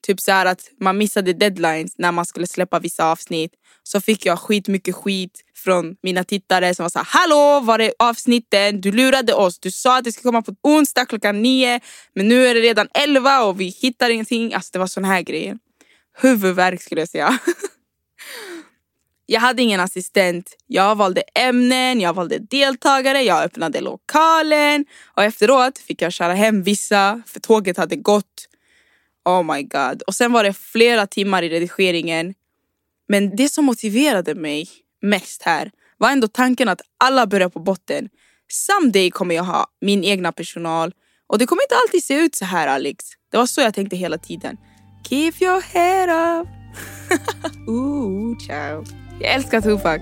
typ 0.03 0.21
så 0.21 0.31
här 0.31 0.45
att 0.45 0.61
man 0.79 0.97
missade 0.97 1.33
deadlines 1.33 1.97
när 1.97 2.11
man 2.11 2.25
skulle 2.25 2.47
släppa 2.47 2.79
vissa 2.79 3.11
avsnitt. 3.11 3.51
Så 3.83 4.01
fick 4.01 4.25
jag 4.25 4.39
skitmycket 4.39 4.95
skit 4.95 5.41
från 5.55 5.95
mina 6.03 6.23
tittare 6.23 6.75
som 6.75 6.83
var 6.83 6.89
så 6.89 6.99
här, 6.99 7.07
Hallå, 7.09 7.59
var 7.65 7.79
är 7.79 7.93
avsnitten? 7.99 8.81
Du 8.81 8.91
lurade 8.91 9.33
oss. 9.33 9.59
Du 9.59 9.71
sa 9.71 9.97
att 9.97 10.03
det 10.03 10.11
skulle 10.11 10.29
komma 10.29 10.41
på 10.41 10.55
onsdag 10.61 11.05
klockan 11.05 11.41
nio. 11.41 11.79
Men 12.15 12.27
nu 12.27 12.47
är 12.47 12.55
det 12.55 12.61
redan 12.61 12.87
elva 12.93 13.43
och 13.43 13.61
vi 13.61 13.65
hittar 13.65 14.09
ingenting. 14.09 14.53
Alltså 14.53 14.69
det 14.73 14.79
var 14.79 14.87
sån 14.87 15.05
här 15.05 15.21
grejer. 15.21 15.57
Huvudvärk 16.21 16.81
skulle 16.81 17.01
jag 17.01 17.09
säga. 17.09 17.39
Jag 19.25 19.39
hade 19.39 19.61
ingen 19.61 19.79
assistent. 19.79 20.55
Jag 20.67 20.95
valde 20.95 21.21
ämnen, 21.35 22.01
jag 22.01 22.13
valde 22.13 22.39
deltagare, 22.39 23.21
jag 23.21 23.43
öppnade 23.43 23.81
lokalen 23.81 24.85
och 25.15 25.23
efteråt 25.23 25.77
fick 25.77 26.01
jag 26.01 26.13
köra 26.13 26.33
hem 26.33 26.63
vissa 26.63 27.21
för 27.27 27.39
tåget 27.39 27.77
hade 27.77 27.95
gått. 27.95 28.47
Oh 29.25 29.55
my 29.55 29.63
god. 29.63 30.01
Och 30.01 30.15
sen 30.15 30.31
var 30.31 30.43
det 30.43 30.53
flera 30.53 31.07
timmar 31.07 31.43
i 31.43 31.49
redigeringen. 31.49 32.33
Men 33.07 33.35
det 33.35 33.49
som 33.49 33.65
motiverade 33.65 34.35
mig 34.35 34.69
mest 35.01 35.43
här 35.43 35.71
var 35.97 36.11
ändå 36.11 36.27
tanken 36.27 36.69
att 36.69 36.81
alla 36.97 37.27
börjar 37.27 37.49
på 37.49 37.59
botten. 37.59 38.09
Someday 38.47 39.11
kommer 39.11 39.35
jag 39.35 39.43
ha 39.43 39.67
min 39.81 40.03
egna 40.03 40.31
personal 40.31 40.93
och 41.27 41.37
det 41.37 41.45
kommer 41.45 41.63
inte 41.63 41.75
alltid 41.75 42.03
se 42.03 42.13
ut 42.13 42.35
så 42.35 42.45
här 42.45 42.67
Alex. 42.67 43.05
Det 43.31 43.37
var 43.37 43.45
så 43.45 43.61
jag 43.61 43.73
tänkte 43.73 43.95
hela 43.95 44.17
tiden. 44.17 44.57
Keep 45.09 45.33
your 45.41 45.61
head 45.61 46.39
up. 46.41 46.47
Ooh, 47.67 48.37
ciao. 48.37 48.85
Jag 49.21 49.33
älskar 49.33 49.61
Tupac. 49.61 50.01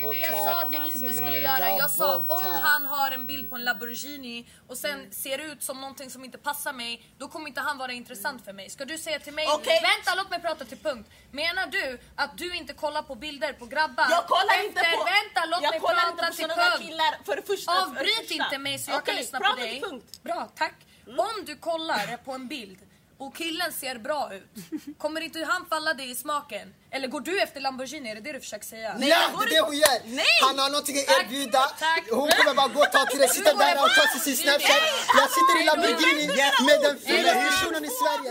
Det 0.00 0.18
jag 0.18 0.44
sa 0.44 0.62
att 0.62 0.72
jag 0.72 0.86
inte 0.86 1.12
skulle 1.12 1.38
göra, 1.38 1.68
jag 1.78 1.90
sa 1.90 2.16
om 2.16 2.42
han 2.62 2.86
har 2.86 3.10
en 3.10 3.26
bild 3.26 3.50
på 3.50 3.56
en 3.56 3.64
Lamborghini 3.64 4.48
och 4.68 4.76
sen 4.76 5.12
ser 5.12 5.38
ut 5.38 5.62
som 5.62 5.80
någonting 5.80 6.10
som 6.10 6.24
inte 6.24 6.38
passar 6.38 6.72
mig, 6.72 7.04
då 7.18 7.28
kommer 7.28 7.48
inte 7.48 7.60
han 7.60 7.78
vara 7.78 7.92
intressant 7.92 8.44
för 8.44 8.52
mig. 8.52 8.70
Ska 8.70 8.84
du 8.84 8.98
säga 8.98 9.18
till 9.18 9.32
mig, 9.34 9.46
Okej. 9.48 9.80
vänta 9.82 10.14
låt 10.22 10.30
mig 10.30 10.40
prata 10.40 10.64
till 10.64 10.78
punkt. 10.78 11.10
Menar 11.30 11.66
du 11.66 11.98
att 12.16 12.38
du 12.38 12.56
inte 12.56 12.72
kollar 12.72 13.02
på 13.02 13.14
bilder 13.14 13.52
på 13.52 13.66
grabbar? 13.66 14.06
Jag 14.10 14.26
kollar 14.26 14.54
efter, 14.54 14.66
inte 14.66 14.80
på... 14.80 15.04
Vänta 15.04 15.46
låt 15.50 15.62
jag 15.62 15.70
mig 15.70 15.80
prata 15.80 16.32
till 16.32 16.44
punkt. 16.48 16.78
killar 16.78 17.24
för 17.24 17.36
det 17.36 17.42
första. 17.42 17.72
för 17.72 17.80
Avbryt 17.82 18.28
första. 18.28 18.44
inte 18.44 18.58
mig 18.58 18.78
så 18.78 18.90
jag 18.90 19.04
kan 19.04 19.12
Okej, 19.14 19.22
lyssna 19.22 19.40
på 19.40 19.56
dig. 19.56 19.80
punkt. 19.80 20.22
Bra, 20.22 20.48
tack. 20.56 20.74
Om 21.06 21.44
du 21.46 21.56
kollar 21.56 22.16
på 22.16 22.32
en 22.32 22.48
bild 22.48 22.78
och 23.20 23.36
killen 23.36 23.72
ser 23.72 23.98
bra 23.98 24.30
ut, 24.34 24.52
kommer 24.98 25.20
inte 25.20 25.38
han 25.44 25.66
falla 25.72 25.94
dig 25.94 26.10
i 26.10 26.14
smaken? 26.14 26.74
Eller 26.90 27.08
går 27.08 27.20
du 27.20 27.40
efter 27.40 27.60
Lamborghini? 27.60 28.10
Är 28.10 28.14
det 28.14 28.20
det 28.20 28.32
du 28.32 28.40
försöker 28.40 28.66
säga? 28.66 28.88
Ja, 28.88 28.94
det 28.98 29.10
är 29.10 29.50
det 29.54 29.60
hon 29.60 29.76
gör! 29.76 29.98
Nej! 30.04 30.24
Han 30.46 30.58
har 30.58 30.70
någonting 30.70 30.96
att 30.98 31.24
erbjuda. 31.24 31.62
tack. 31.78 32.04
Hon 32.10 32.28
kommer 32.36 32.54
bara 32.54 32.68
gå 32.68 32.80
och 32.80 32.92
ta 32.92 33.04
till 33.10 33.18
det, 33.18 33.28
sitta 33.28 33.54
där 33.54 33.74
och 33.82 33.90
ta 33.98 34.04
till 34.12 34.20
sin 34.20 34.36
snapchat. 34.36 34.82
Jag 35.20 35.28
sitter 35.36 35.54
i 35.60 35.64
Lamborghini 35.68 36.26
med 36.68 36.78
den 36.86 36.96
finaste 37.06 37.50
shunon 37.58 37.84
i 37.84 37.92
Sverige. 38.00 38.30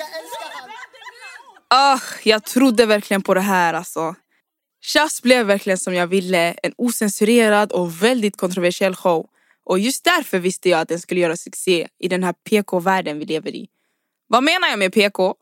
Jag 0.00 0.08
älskar 0.18 0.50
han. 0.58 0.70
Ah, 1.68 2.00
jag 2.24 2.44
trodde 2.44 2.86
verkligen 2.86 3.22
på 3.22 3.34
det 3.34 3.40
här 3.40 3.74
alltså. 3.74 4.14
Tjafs 4.80 5.22
blev 5.22 5.46
verkligen 5.46 5.78
som 5.78 5.94
jag 5.94 6.06
ville. 6.06 6.54
En 6.62 6.72
osensurerad 6.78 7.72
och 7.72 8.02
väldigt 8.02 8.36
kontroversiell 8.36 8.96
show. 8.96 9.26
Och 9.64 9.78
just 9.78 10.04
därför 10.04 10.38
visste 10.38 10.68
jag 10.68 10.80
att 10.80 10.88
den 10.88 11.00
skulle 11.00 11.20
göra 11.20 11.36
succé 11.36 11.88
i 11.98 12.08
den 12.08 12.24
här 12.24 12.32
PK-världen 12.32 13.18
vi 13.18 13.24
lever 13.24 13.50
i. 13.54 13.68
Vad 14.26 14.42
menar 14.42 14.68
jag 14.68 14.78
med 14.78 14.92
PK? 14.92 15.34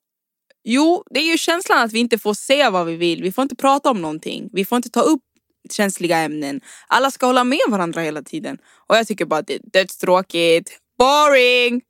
Jo, 0.65 1.05
det 1.11 1.21
är 1.21 1.31
ju 1.31 1.39
känslan 1.39 1.79
att 1.79 1.93
vi 1.93 1.99
inte 1.99 2.19
får 2.19 2.35
säga 2.35 2.71
vad 2.71 2.87
vi 2.87 2.97
vill. 2.97 3.23
Vi 3.23 3.33
får 3.33 3.43
inte 3.43 3.57
prata 3.57 3.91
om 3.91 4.03
någonting. 4.03 4.49
Vi 4.53 4.65
får 4.65 4.77
inte 4.77 4.91
ta 4.91 5.01
upp 5.01 5.23
känsliga 5.71 6.19
ämnen. 6.19 6.61
Alla 6.87 7.11
ska 7.11 7.27
hålla 7.27 7.45
med 7.45 7.67
varandra 7.69 8.01
hela 8.01 8.23
tiden. 8.23 8.59
Och 8.87 8.97
jag 8.97 9.07
tycker 9.07 9.25
bara 9.25 9.41
att 9.41 9.47
det 9.47 9.55
är 9.55 9.61
dödstråkigt. 9.73 10.71
Boring! 10.99 11.83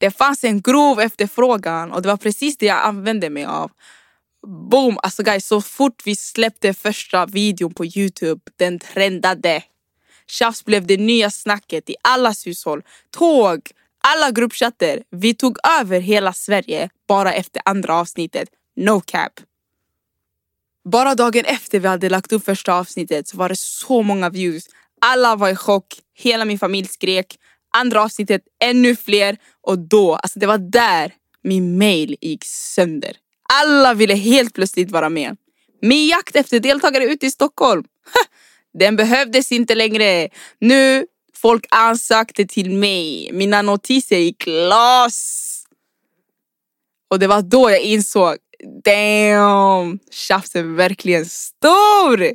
Det 0.00 0.10
fanns 0.10 0.44
en 0.44 0.60
grov 0.60 1.00
efterfrågan 1.00 1.92
och 1.92 2.02
det 2.02 2.08
var 2.08 2.16
precis 2.16 2.56
det 2.58 2.66
jag 2.66 2.78
använde 2.78 3.30
mig 3.30 3.44
av. 3.44 3.70
Boom! 4.70 4.98
Alltså 5.02 5.22
guys, 5.22 5.46
så 5.46 5.60
fort 5.60 6.02
vi 6.04 6.16
släppte 6.16 6.74
första 6.74 7.26
videon 7.26 7.74
på 7.74 7.84
Youtube, 7.84 8.40
den 8.56 8.78
trendade. 8.78 9.62
Tjafs 10.26 10.64
blev 10.64 10.86
det 10.86 10.96
nya 10.96 11.30
snacket 11.30 11.90
i 11.90 11.94
allas 12.02 12.46
hushåll. 12.46 12.82
Tåg, 13.10 13.60
alla 14.08 14.30
gruppchatter. 14.30 15.02
Vi 15.10 15.34
tog 15.34 15.58
över 15.80 16.00
hela 16.00 16.32
Sverige 16.32 16.90
bara 17.08 17.32
efter 17.32 17.62
andra 17.64 17.94
avsnittet. 17.94 18.48
No 18.76 19.00
cap. 19.00 19.32
Bara 20.90 21.14
dagen 21.14 21.44
efter 21.44 21.80
vi 21.80 21.88
hade 21.88 22.08
lagt 22.08 22.32
upp 22.32 22.44
första 22.44 22.74
avsnittet 22.74 23.28
så 23.28 23.36
var 23.36 23.48
det 23.48 23.56
så 23.58 24.02
många 24.02 24.30
views. 24.30 24.64
Alla 25.00 25.36
var 25.36 25.48
i 25.48 25.56
chock, 25.56 25.86
hela 26.14 26.44
min 26.44 26.58
familj 26.58 26.88
skrek. 26.88 27.38
Andra 27.76 28.02
avsnittet 28.02 28.42
ännu 28.64 28.96
fler 28.96 29.36
och 29.62 29.78
då, 29.78 30.14
alltså 30.14 30.38
det 30.38 30.46
var 30.46 30.58
där 30.58 31.12
min 31.42 31.78
mail 31.78 32.16
gick 32.20 32.44
sönder. 32.44 33.16
Alla 33.52 33.94
ville 33.94 34.14
helt 34.14 34.54
plötsligt 34.54 34.90
vara 34.90 35.08
med. 35.08 35.36
Min 35.82 36.08
jakt 36.08 36.36
efter 36.36 36.60
deltagare 36.60 37.04
ute 37.04 37.26
i 37.26 37.30
Stockholm, 37.30 37.84
den 38.78 38.96
behövdes 38.96 39.52
inte 39.52 39.74
längre. 39.74 40.28
Nu 40.60 41.06
folk 41.42 41.66
ansökte 41.70 42.46
till 42.46 42.70
mig. 42.70 43.30
Mina 43.32 43.62
notiser 43.62 44.18
gick 44.18 44.44
loss. 44.46 45.64
Och 47.10 47.18
det 47.18 47.26
var 47.26 47.42
då 47.42 47.70
jag 47.70 47.80
insåg, 47.80 48.36
damn, 48.84 49.98
tjafsen 50.10 50.70
är 50.70 50.76
verkligen 50.76 51.26
stor. 51.26 52.32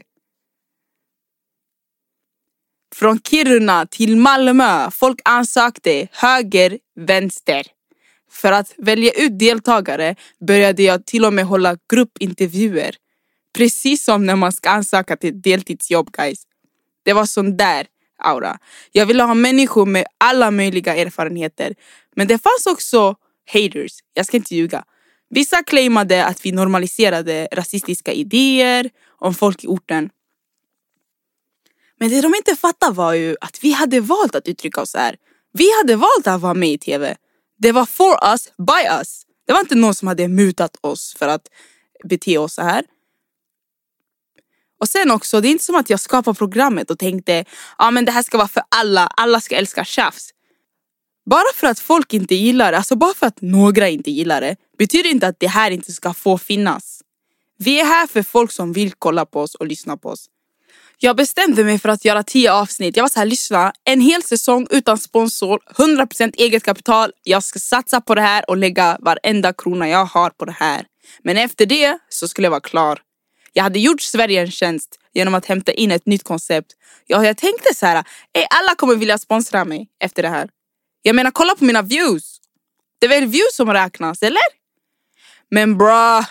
Från 2.95 3.19
Kiruna 3.19 3.85
till 3.85 4.17
Malmö, 4.17 4.91
folk 4.91 5.19
ansökte 5.25 6.07
höger, 6.11 6.79
vänster. 6.95 7.67
För 8.31 8.51
att 8.51 8.73
välja 8.77 9.11
ut 9.11 9.39
deltagare 9.39 10.15
började 10.47 10.83
jag 10.83 11.05
till 11.05 11.25
och 11.25 11.33
med 11.33 11.45
hålla 11.45 11.77
gruppintervjuer. 11.93 12.95
Precis 13.57 14.03
som 14.03 14.25
när 14.25 14.35
man 14.35 14.51
ska 14.51 14.69
ansöka 14.69 15.17
till 15.17 15.29
ett 15.29 15.43
deltidsjobb 15.43 16.11
guys. 16.11 16.43
Det 17.03 17.13
var 17.13 17.25
sån 17.25 17.57
där 17.57 17.87
aura. 18.23 18.57
Jag 18.91 19.05
ville 19.05 19.23
ha 19.23 19.33
människor 19.33 19.85
med 19.85 20.05
alla 20.17 20.51
möjliga 20.51 20.95
erfarenheter. 20.95 21.75
Men 22.15 22.27
det 22.27 22.37
fanns 22.37 22.65
också 22.65 23.15
haters, 23.53 23.91
jag 24.13 24.25
ska 24.25 24.37
inte 24.37 24.55
ljuga. 24.55 24.83
Vissa 25.29 25.63
claimade 25.63 26.25
att 26.25 26.45
vi 26.45 26.51
normaliserade 26.51 27.47
rasistiska 27.51 28.11
idéer 28.13 28.89
om 29.19 29.33
folk 29.33 29.63
i 29.63 29.67
orten. 29.67 30.09
Men 31.99 32.09
det 32.09 32.21
de 32.21 32.35
inte 32.35 32.55
fattade 32.55 32.93
var 32.93 33.13
ju 33.13 33.35
att 33.41 33.59
vi 33.61 33.71
hade 33.71 33.99
valt 33.99 34.35
att 34.35 34.47
uttrycka 34.47 34.81
oss 34.81 34.91
så 34.91 34.97
här. 34.97 35.15
Vi 35.53 35.77
hade 35.77 35.95
valt 35.95 36.27
att 36.27 36.41
vara 36.41 36.53
med 36.53 36.69
i 36.69 36.77
TV. 36.77 37.15
Det 37.57 37.71
var 37.71 37.85
for 37.85 38.31
us, 38.33 38.53
by 38.57 38.99
us. 38.99 39.25
Det 39.47 39.53
var 39.53 39.59
inte 39.59 39.75
någon 39.75 39.95
som 39.95 40.07
hade 40.07 40.27
mutat 40.27 40.77
oss 40.81 41.15
för 41.19 41.27
att 41.27 41.47
bete 42.03 42.37
oss 42.37 42.53
så 42.53 42.61
här. 42.61 42.85
Och 44.83 44.89
sen 44.89 45.11
också, 45.11 45.41
det 45.41 45.47
är 45.47 45.51
inte 45.51 45.63
som 45.63 45.75
att 45.75 45.89
jag 45.89 45.99
skapade 45.99 46.37
programmet 46.37 46.91
och 46.91 46.99
tänkte 46.99 47.45
ja 47.77 47.91
men 47.91 48.05
det 48.05 48.11
här 48.11 48.23
ska 48.23 48.37
vara 48.37 48.47
för 48.47 48.63
alla, 48.69 49.07
alla 49.07 49.41
ska 49.41 49.55
älska 49.55 49.85
tjafs. 49.85 50.29
Bara 51.25 51.53
för 51.55 51.67
att 51.67 51.79
folk 51.79 52.13
inte 52.13 52.35
gillar 52.35 52.71
det, 52.71 52.77
alltså 52.77 52.95
bara 52.95 53.13
för 53.13 53.27
att 53.27 53.41
några 53.41 53.89
inte 53.89 54.11
gillar 54.11 54.41
det, 54.41 54.55
betyder 54.77 55.09
inte 55.09 55.27
att 55.27 55.39
det 55.39 55.47
här 55.47 55.71
inte 55.71 55.91
ska 55.91 56.13
få 56.13 56.37
finnas. 56.37 57.01
Vi 57.57 57.79
är 57.79 57.85
här 57.85 58.07
för 58.07 58.23
folk 58.23 58.51
som 58.51 58.73
vill 58.73 58.93
kolla 58.99 59.25
på 59.25 59.41
oss 59.41 59.55
och 59.55 59.67
lyssna 59.67 59.97
på 59.97 60.09
oss. 60.09 60.25
Jag 60.97 61.15
bestämde 61.15 61.63
mig 61.63 61.79
för 61.79 61.89
att 61.89 62.05
göra 62.05 62.23
tio 62.23 62.53
avsnitt. 62.53 62.97
Jag 62.97 63.03
var 63.03 63.09
så 63.09 63.19
här, 63.19 63.25
lyssna, 63.25 63.73
en 63.83 64.01
hel 64.01 64.23
säsong 64.23 64.67
utan 64.69 64.97
sponsor, 64.97 65.59
100% 65.75 66.33
eget 66.37 66.63
kapital. 66.63 67.11
Jag 67.23 67.43
ska 67.43 67.59
satsa 67.59 68.01
på 68.01 68.15
det 68.15 68.21
här 68.21 68.49
och 68.49 68.57
lägga 68.57 68.97
varenda 68.99 69.53
krona 69.53 69.89
jag 69.89 70.05
har 70.05 70.29
på 70.29 70.45
det 70.45 70.55
här. 70.59 70.85
Men 71.23 71.37
efter 71.37 71.65
det 71.65 71.97
så 72.09 72.27
skulle 72.27 72.45
jag 72.45 72.51
vara 72.51 72.61
klar. 72.61 72.99
Jag 73.53 73.63
hade 73.63 73.79
gjort 73.79 74.01
Sverige 74.01 74.41
en 74.41 74.51
tjänst 74.51 74.99
genom 75.13 75.33
att 75.33 75.45
hämta 75.45 75.71
in 75.71 75.91
ett 75.91 76.05
nytt 76.05 76.23
koncept. 76.23 76.71
Ja, 77.07 77.25
jag 77.25 77.37
tänkte 77.37 77.75
så 77.75 77.85
här, 77.85 78.03
"Ey, 78.33 78.45
alla 78.49 78.75
kommer 78.75 78.95
vilja 78.95 79.17
sponsra 79.17 79.65
mig 79.65 79.89
efter 79.99 80.23
det 80.23 80.29
här. 80.29 80.49
Jag 81.01 81.15
menar, 81.15 81.31
kolla 81.31 81.55
på 81.55 81.63
mina 81.63 81.81
views. 81.81 82.39
Det 82.99 83.05
är 83.05 83.09
väl 83.09 83.25
views 83.25 83.55
som 83.55 83.73
räknas, 83.73 84.23
eller? 84.23 84.41
Men 85.51 85.77
bra, 85.77 86.25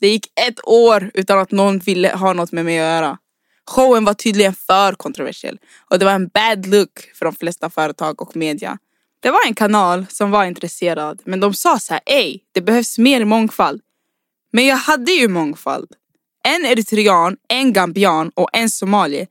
det 0.00 0.08
gick 0.08 0.26
ett 0.46 0.60
år 0.64 1.10
utan 1.14 1.38
att 1.38 1.50
någon 1.50 1.78
ville 1.78 2.08
ha 2.08 2.32
något 2.32 2.52
med 2.52 2.64
mig 2.64 2.78
att 2.78 2.84
göra. 2.84 3.18
Showen 3.66 4.04
var 4.04 4.14
tydligen 4.14 4.54
för 4.54 4.92
kontroversiell 4.92 5.58
och 5.90 5.98
det 5.98 6.04
var 6.04 6.12
en 6.12 6.28
bad 6.28 6.66
look 6.66 7.10
för 7.14 7.24
de 7.24 7.34
flesta 7.34 7.70
företag 7.70 8.22
och 8.22 8.36
media. 8.36 8.78
Det 9.20 9.30
var 9.30 9.46
en 9.46 9.54
kanal 9.54 10.06
som 10.08 10.30
var 10.30 10.44
intresserad 10.44 11.22
men 11.24 11.40
de 11.40 11.54
sa 11.54 11.78
så 11.78 11.92
här, 11.92 12.02
ej, 12.06 12.44
det 12.52 12.60
behövs 12.60 12.98
mer 12.98 13.24
mångfald. 13.24 13.80
Men 14.52 14.66
jag 14.66 14.76
hade 14.76 15.12
ju 15.12 15.28
mångfald. 15.28 15.90
En 16.42 16.64
eritrean, 16.64 17.36
en 17.48 17.72
gambian 17.72 18.30
och 18.34 18.48
en 18.52 18.70
somalier. 18.70 19.26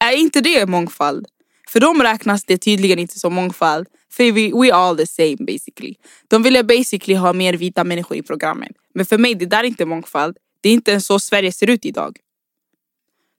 Är 0.00 0.12
inte 0.12 0.40
det 0.40 0.66
mångfald? 0.66 1.26
För 1.68 1.80
de 1.80 2.02
räknas 2.02 2.44
det 2.44 2.58
tydligen 2.58 2.98
inte 2.98 3.18
som 3.18 3.34
mångfald. 3.34 3.86
För 4.10 4.32
we, 4.32 4.60
we 4.62 4.74
all 4.74 4.96
the 4.96 5.06
same 5.06 5.36
basically. 5.36 5.94
De 6.28 6.42
ville 6.42 6.64
basically 6.64 7.14
ha 7.14 7.32
mer 7.32 7.54
vita 7.54 7.84
människor 7.84 8.16
i 8.16 8.22
programmet. 8.22 8.70
Men 8.94 9.06
för 9.06 9.18
mig 9.18 9.34
det 9.34 9.46
där 9.46 9.58
är 9.58 9.64
inte 9.64 9.86
mångfald. 9.86 10.36
Det 10.60 10.68
är 10.68 10.72
inte 10.72 10.90
ens 10.90 11.06
så 11.06 11.18
Sverige 11.18 11.52
ser 11.52 11.70
ut 11.70 11.84
idag. 11.84 12.16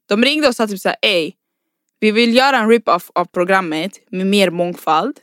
De 0.08 0.22
ringde 0.24 0.48
och 0.48 0.56
sa 0.56 0.66
typ 0.66 0.80
såhär, 0.80 0.96
ey, 1.02 1.32
vi 2.00 2.10
vill 2.10 2.34
göra 2.34 2.58
en 2.58 2.68
rip-off 2.68 3.10
av 3.14 3.24
programmet 3.24 3.92
med 4.10 4.26
mer 4.26 4.50
mångfald. 4.50 5.16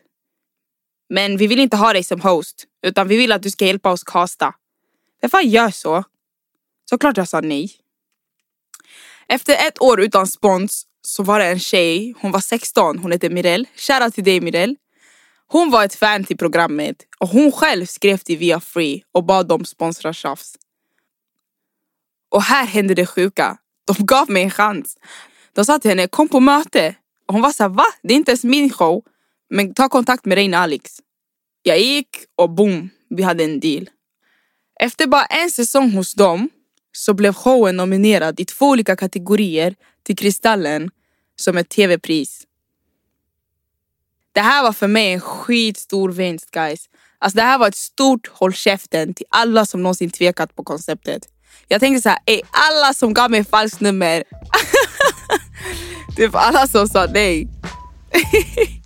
Men 1.10 1.38
vi 1.38 1.48
vill 1.48 1.60
inte 1.60 1.78
ha 1.78 1.93
dig 1.93 2.04
som 2.04 2.22
host, 2.22 2.65
utan 2.86 3.08
vi 3.08 3.17
vill 3.17 3.32
att 3.32 3.43
du 3.43 3.52
ska 3.52 3.65
hjälpa 3.65 3.91
oss 3.91 4.04
casta. 4.04 4.54
Vem 5.22 5.30
fan 5.30 5.50
gör 5.50 5.69
så? 5.69 6.04
Såklart 6.89 7.17
jag 7.17 7.28
sa 7.28 7.41
nej. 7.41 7.72
Efter 9.28 9.67
ett 9.67 9.82
år 9.82 10.02
utan 10.02 10.28
spons 10.28 10.86
så 11.02 11.24
var 11.24 11.39
det 11.39 11.46
en 11.46 11.60
tjej, 11.60 12.13
hon 12.19 12.32
var 12.32 12.39
16, 12.39 13.00
hon 13.00 13.12
hette 13.12 13.30
Mirelle. 13.30 13.65
Shoutout 13.76 14.13
till 14.13 14.24
dig 14.24 14.41
Mirelle. 14.41 14.76
Hon 15.48 15.72
var 15.72 15.86
ett 15.86 15.96
fan 15.96 16.24
till 16.24 16.38
programmet 16.38 16.96
och 17.19 17.28
hon 17.28 17.52
själv 17.52 17.86
skrev 17.86 18.17
till 18.17 18.38
Via 18.38 18.60
Free 18.60 19.04
och 19.12 19.24
bad 19.24 19.48
dem 19.48 19.65
sponsra 19.65 20.13
tjafs. 20.13 20.56
Och 22.30 22.41
här 22.41 22.65
hände 22.65 22.93
det 22.93 23.06
sjuka. 23.06 23.58
De 23.86 24.06
gav 24.06 24.30
mig 24.30 24.43
en 24.43 24.52
chans. 24.52 24.98
De 25.54 25.65
sa 25.65 25.80
till 25.80 25.91
henne, 25.91 26.08
kom 26.08 26.28
på 26.28 26.39
möte. 26.39 26.96
Och 27.28 27.34
hon 27.34 27.41
var 27.41 27.52
såhär, 27.52 27.69
va? 27.69 27.86
Det 28.04 28.13
är 28.13 28.17
inte 28.17 28.32
ens 28.32 28.43
min 28.43 28.69
show. 28.69 29.04
Men 29.50 29.74
ta 29.74 29.89
kontakt 29.89 30.26
med 30.26 30.36
Reine 30.36 30.58
Alex. 30.58 31.00
Jag 31.63 31.80
gick 31.80 32.10
och 32.36 32.50
boom, 32.50 32.89
vi 33.10 33.24
hade 33.24 33.43
en 33.43 33.60
deal. 33.60 33.89
Efter 34.80 35.08
bara 35.08 35.26
en 35.26 35.50
säsong 35.50 35.91
hos 35.91 36.13
dem 36.13 36.50
så 37.06 37.13
blev 37.13 37.34
showen 37.34 37.78
nominerad 37.78 38.39
i 38.39 38.46
två 38.46 38.70
olika 38.70 38.96
kategorier 38.96 39.76
till 40.04 40.18
Kristallen 40.18 40.89
som 41.36 41.58
ett 41.58 41.70
tv-pris. 41.70 42.44
Det 44.32 44.42
här 44.42 44.63
var 44.63 44.74
för 44.74 44.88
mig 44.88 45.13
en 45.13 45.20
skitstor 45.20 46.10
vinst 46.12 46.52
guys. 46.52 46.89
Alltså 47.20 47.36
det 47.36 47.44
här 47.44 47.58
var 47.58 47.68
ett 47.68 47.76
stort 47.76 48.28
håll 48.28 48.54
käften 48.54 49.13
till 49.13 49.26
alla 49.30 49.66
som 49.66 49.84
någonsin 49.84 50.10
tvekat 50.10 50.56
på 50.56 50.63
konceptet. 50.63 51.22
Jag 51.68 51.80
tänkte 51.80 52.02
så 52.02 52.10
här, 52.10 52.20
ey, 52.26 52.42
alla 52.52 52.94
som 52.94 53.13
gav 53.13 53.32
mig 53.32 53.44
falskt 53.44 53.82
nummer. 53.82 54.24
typ 56.18 56.36
alla 56.36 56.68
som 56.68 56.88
sa 56.88 57.06
nej. 57.13 57.48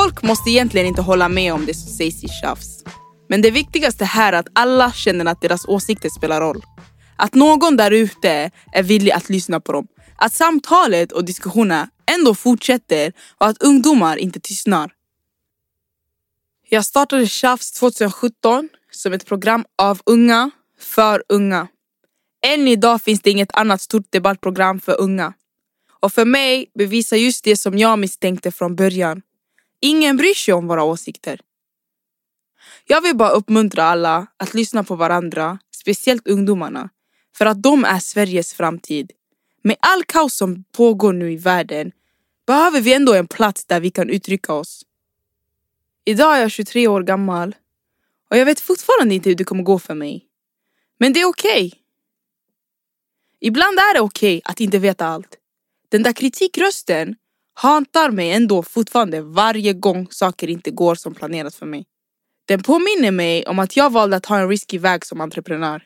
Folk 0.00 0.22
måste 0.22 0.50
egentligen 0.50 0.86
inte 0.86 1.02
hålla 1.02 1.28
med 1.28 1.54
om 1.54 1.66
det 1.66 1.74
som 1.74 1.88
sägs 1.92 2.24
i 2.24 2.28
tjafs. 2.28 2.84
Men 3.28 3.42
det 3.42 3.50
viktigaste 3.50 4.04
här 4.04 4.32
är 4.32 4.36
att 4.36 4.48
alla 4.52 4.92
känner 4.92 5.24
att 5.24 5.40
deras 5.40 5.64
åsikter 5.64 6.08
spelar 6.08 6.40
roll. 6.40 6.64
Att 7.16 7.34
någon 7.34 7.76
där 7.76 7.90
ute 7.90 8.50
är 8.72 8.82
villig 8.82 9.12
att 9.12 9.28
lyssna 9.28 9.60
på 9.60 9.72
dem. 9.72 9.86
Att 10.16 10.32
samtalet 10.32 11.12
och 11.12 11.24
diskussionerna 11.24 11.88
ändå 12.18 12.34
fortsätter 12.34 13.12
och 13.38 13.46
att 13.46 13.62
ungdomar 13.62 14.16
inte 14.16 14.40
tystnar. 14.40 14.92
Jag 16.68 16.84
startade 16.84 17.26
Tjafs 17.26 17.72
2017 17.72 18.68
som 18.90 19.12
ett 19.12 19.26
program 19.26 19.64
av 19.78 20.00
unga 20.06 20.50
för 20.80 21.22
unga. 21.28 21.68
Än 22.46 22.68
idag 22.68 23.02
finns 23.02 23.20
det 23.20 23.30
inget 23.30 23.54
annat 23.56 23.80
stort 23.80 24.12
debattprogram 24.12 24.80
för 24.80 25.00
unga. 25.00 25.32
Och 26.00 26.12
för 26.12 26.24
mig 26.24 26.70
bevisar 26.78 27.16
just 27.16 27.44
det 27.44 27.56
som 27.56 27.78
jag 27.78 27.98
misstänkte 27.98 28.52
från 28.52 28.76
början. 28.76 29.22
Ingen 29.80 30.16
bryr 30.16 30.34
sig 30.34 30.54
om 30.54 30.66
våra 30.66 30.84
åsikter. 30.84 31.40
Jag 32.84 33.02
vill 33.02 33.16
bara 33.16 33.30
uppmuntra 33.30 33.84
alla 33.84 34.26
att 34.36 34.54
lyssna 34.54 34.84
på 34.84 34.96
varandra, 34.96 35.58
speciellt 35.70 36.28
ungdomarna. 36.28 36.90
För 37.36 37.46
att 37.46 37.62
de 37.62 37.84
är 37.84 37.98
Sveriges 37.98 38.54
framtid. 38.54 39.12
Med 39.62 39.76
all 39.80 40.04
kaos 40.04 40.34
som 40.34 40.64
pågår 40.72 41.12
nu 41.12 41.32
i 41.32 41.36
världen 41.36 41.92
behöver 42.46 42.80
vi 42.80 42.94
ändå 42.94 43.14
en 43.14 43.26
plats 43.26 43.64
där 43.64 43.80
vi 43.80 43.90
kan 43.90 44.10
uttrycka 44.10 44.52
oss. 44.52 44.82
Idag 46.04 46.36
är 46.36 46.40
jag 46.40 46.50
23 46.50 46.88
år 46.88 47.02
gammal 47.02 47.54
och 48.30 48.36
jag 48.36 48.46
vet 48.46 48.60
fortfarande 48.60 49.14
inte 49.14 49.28
hur 49.28 49.36
det 49.36 49.44
kommer 49.44 49.62
gå 49.62 49.78
för 49.78 49.94
mig. 49.94 50.26
Men 50.98 51.12
det 51.12 51.20
är 51.20 51.28
okej. 51.28 51.66
Okay. 51.66 51.78
Ibland 53.40 53.78
är 53.78 53.94
det 53.94 54.00
okej 54.00 54.36
okay 54.36 54.50
att 54.52 54.60
inte 54.60 54.78
veta 54.78 55.06
allt. 55.06 55.36
Den 55.88 56.02
där 56.02 56.12
kritikrösten 56.12 57.16
hantar 57.62 58.10
mig 58.10 58.32
ändå 58.32 58.62
fortfarande 58.62 59.22
varje 59.22 59.72
gång 59.72 60.06
saker 60.10 60.50
inte 60.50 60.70
går 60.70 60.94
som 60.94 61.14
planerat 61.14 61.54
för 61.54 61.66
mig. 61.66 61.86
Den 62.44 62.62
påminner 62.62 63.10
mig 63.10 63.44
om 63.46 63.58
att 63.58 63.76
jag 63.76 63.92
valde 63.92 64.16
att 64.16 64.26
ha 64.26 64.38
en 64.38 64.48
risky 64.48 64.78
väg 64.78 65.06
som 65.06 65.20
entreprenör. 65.20 65.82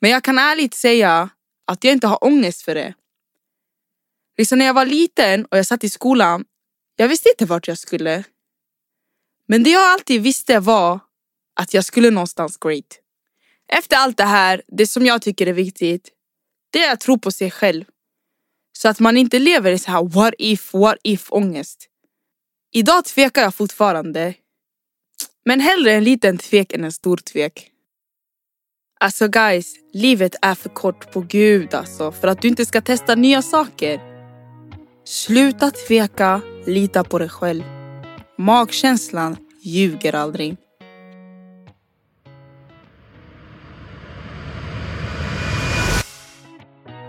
Men 0.00 0.10
jag 0.10 0.24
kan 0.24 0.38
ärligt 0.38 0.74
säga 0.74 1.28
att 1.66 1.84
jag 1.84 1.92
inte 1.92 2.06
har 2.06 2.24
ångest 2.24 2.62
för 2.62 2.74
det. 2.74 2.94
Liksom 4.38 4.58
när 4.58 4.66
jag 4.66 4.74
var 4.74 4.86
liten 4.86 5.44
och 5.44 5.58
jag 5.58 5.66
satt 5.66 5.84
i 5.84 5.88
skolan, 5.88 6.44
jag 6.96 7.08
visste 7.08 7.28
inte 7.28 7.46
vart 7.46 7.68
jag 7.68 7.78
skulle. 7.78 8.24
Men 9.46 9.62
det 9.62 9.70
jag 9.70 9.92
alltid 9.92 10.22
visste 10.22 10.60
var 10.60 11.00
att 11.54 11.74
jag 11.74 11.84
skulle 11.84 12.10
någonstans 12.10 12.56
great. 12.56 13.00
Efter 13.68 13.96
allt 13.96 14.16
det 14.16 14.24
här, 14.24 14.62
det 14.68 14.86
som 14.86 15.06
jag 15.06 15.22
tycker 15.22 15.46
är 15.46 15.52
viktigt, 15.52 16.10
det 16.70 16.84
är 16.84 16.92
att 16.92 17.00
tro 17.00 17.18
på 17.18 17.30
sig 17.30 17.50
själv. 17.50 17.84
Så 18.76 18.88
att 18.88 19.00
man 19.00 19.16
inte 19.16 19.38
lever 19.38 19.72
i 19.72 19.78
så 19.78 19.90
här 19.90 20.02
what 20.02 20.34
if, 20.38 20.74
what 20.74 20.98
if 21.02 21.32
ångest. 21.32 21.88
Idag 22.72 23.04
tvekar 23.04 23.42
jag 23.42 23.54
fortfarande. 23.54 24.34
Men 25.44 25.60
hellre 25.60 25.92
en 25.92 26.04
liten 26.04 26.38
tvek 26.38 26.72
än 26.72 26.84
en 26.84 26.92
stor 26.92 27.16
tvek. 27.16 27.70
Alltså 29.00 29.28
guys, 29.28 29.74
livet 29.92 30.34
är 30.42 30.54
för 30.54 30.68
kort 30.68 31.12
på 31.12 31.20
gud 31.20 31.74
alltså 31.74 32.12
för 32.12 32.28
att 32.28 32.42
du 32.42 32.48
inte 32.48 32.66
ska 32.66 32.80
testa 32.80 33.14
nya 33.14 33.42
saker. 33.42 34.00
Sluta 35.04 35.70
tveka, 35.70 36.40
lita 36.66 37.04
på 37.04 37.18
dig 37.18 37.28
själv. 37.28 37.62
Magkänslan 38.38 39.36
ljuger 39.62 40.14
aldrig. 40.14 40.56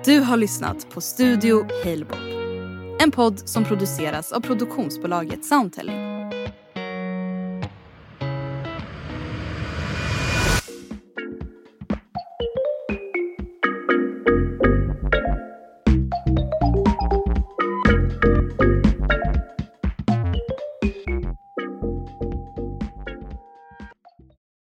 Du 0.08 0.20
har 0.20 0.38
lyssnat 0.38 0.89
på 0.89 1.02
Studio 1.02 1.65
Halebop. 1.84 2.17
En 3.00 3.12
podd 3.12 3.50
som 3.50 3.65
produceras 3.65 4.32
av 4.32 4.39
produktionsbolaget 4.39 5.46
Soundtelling. 5.46 6.17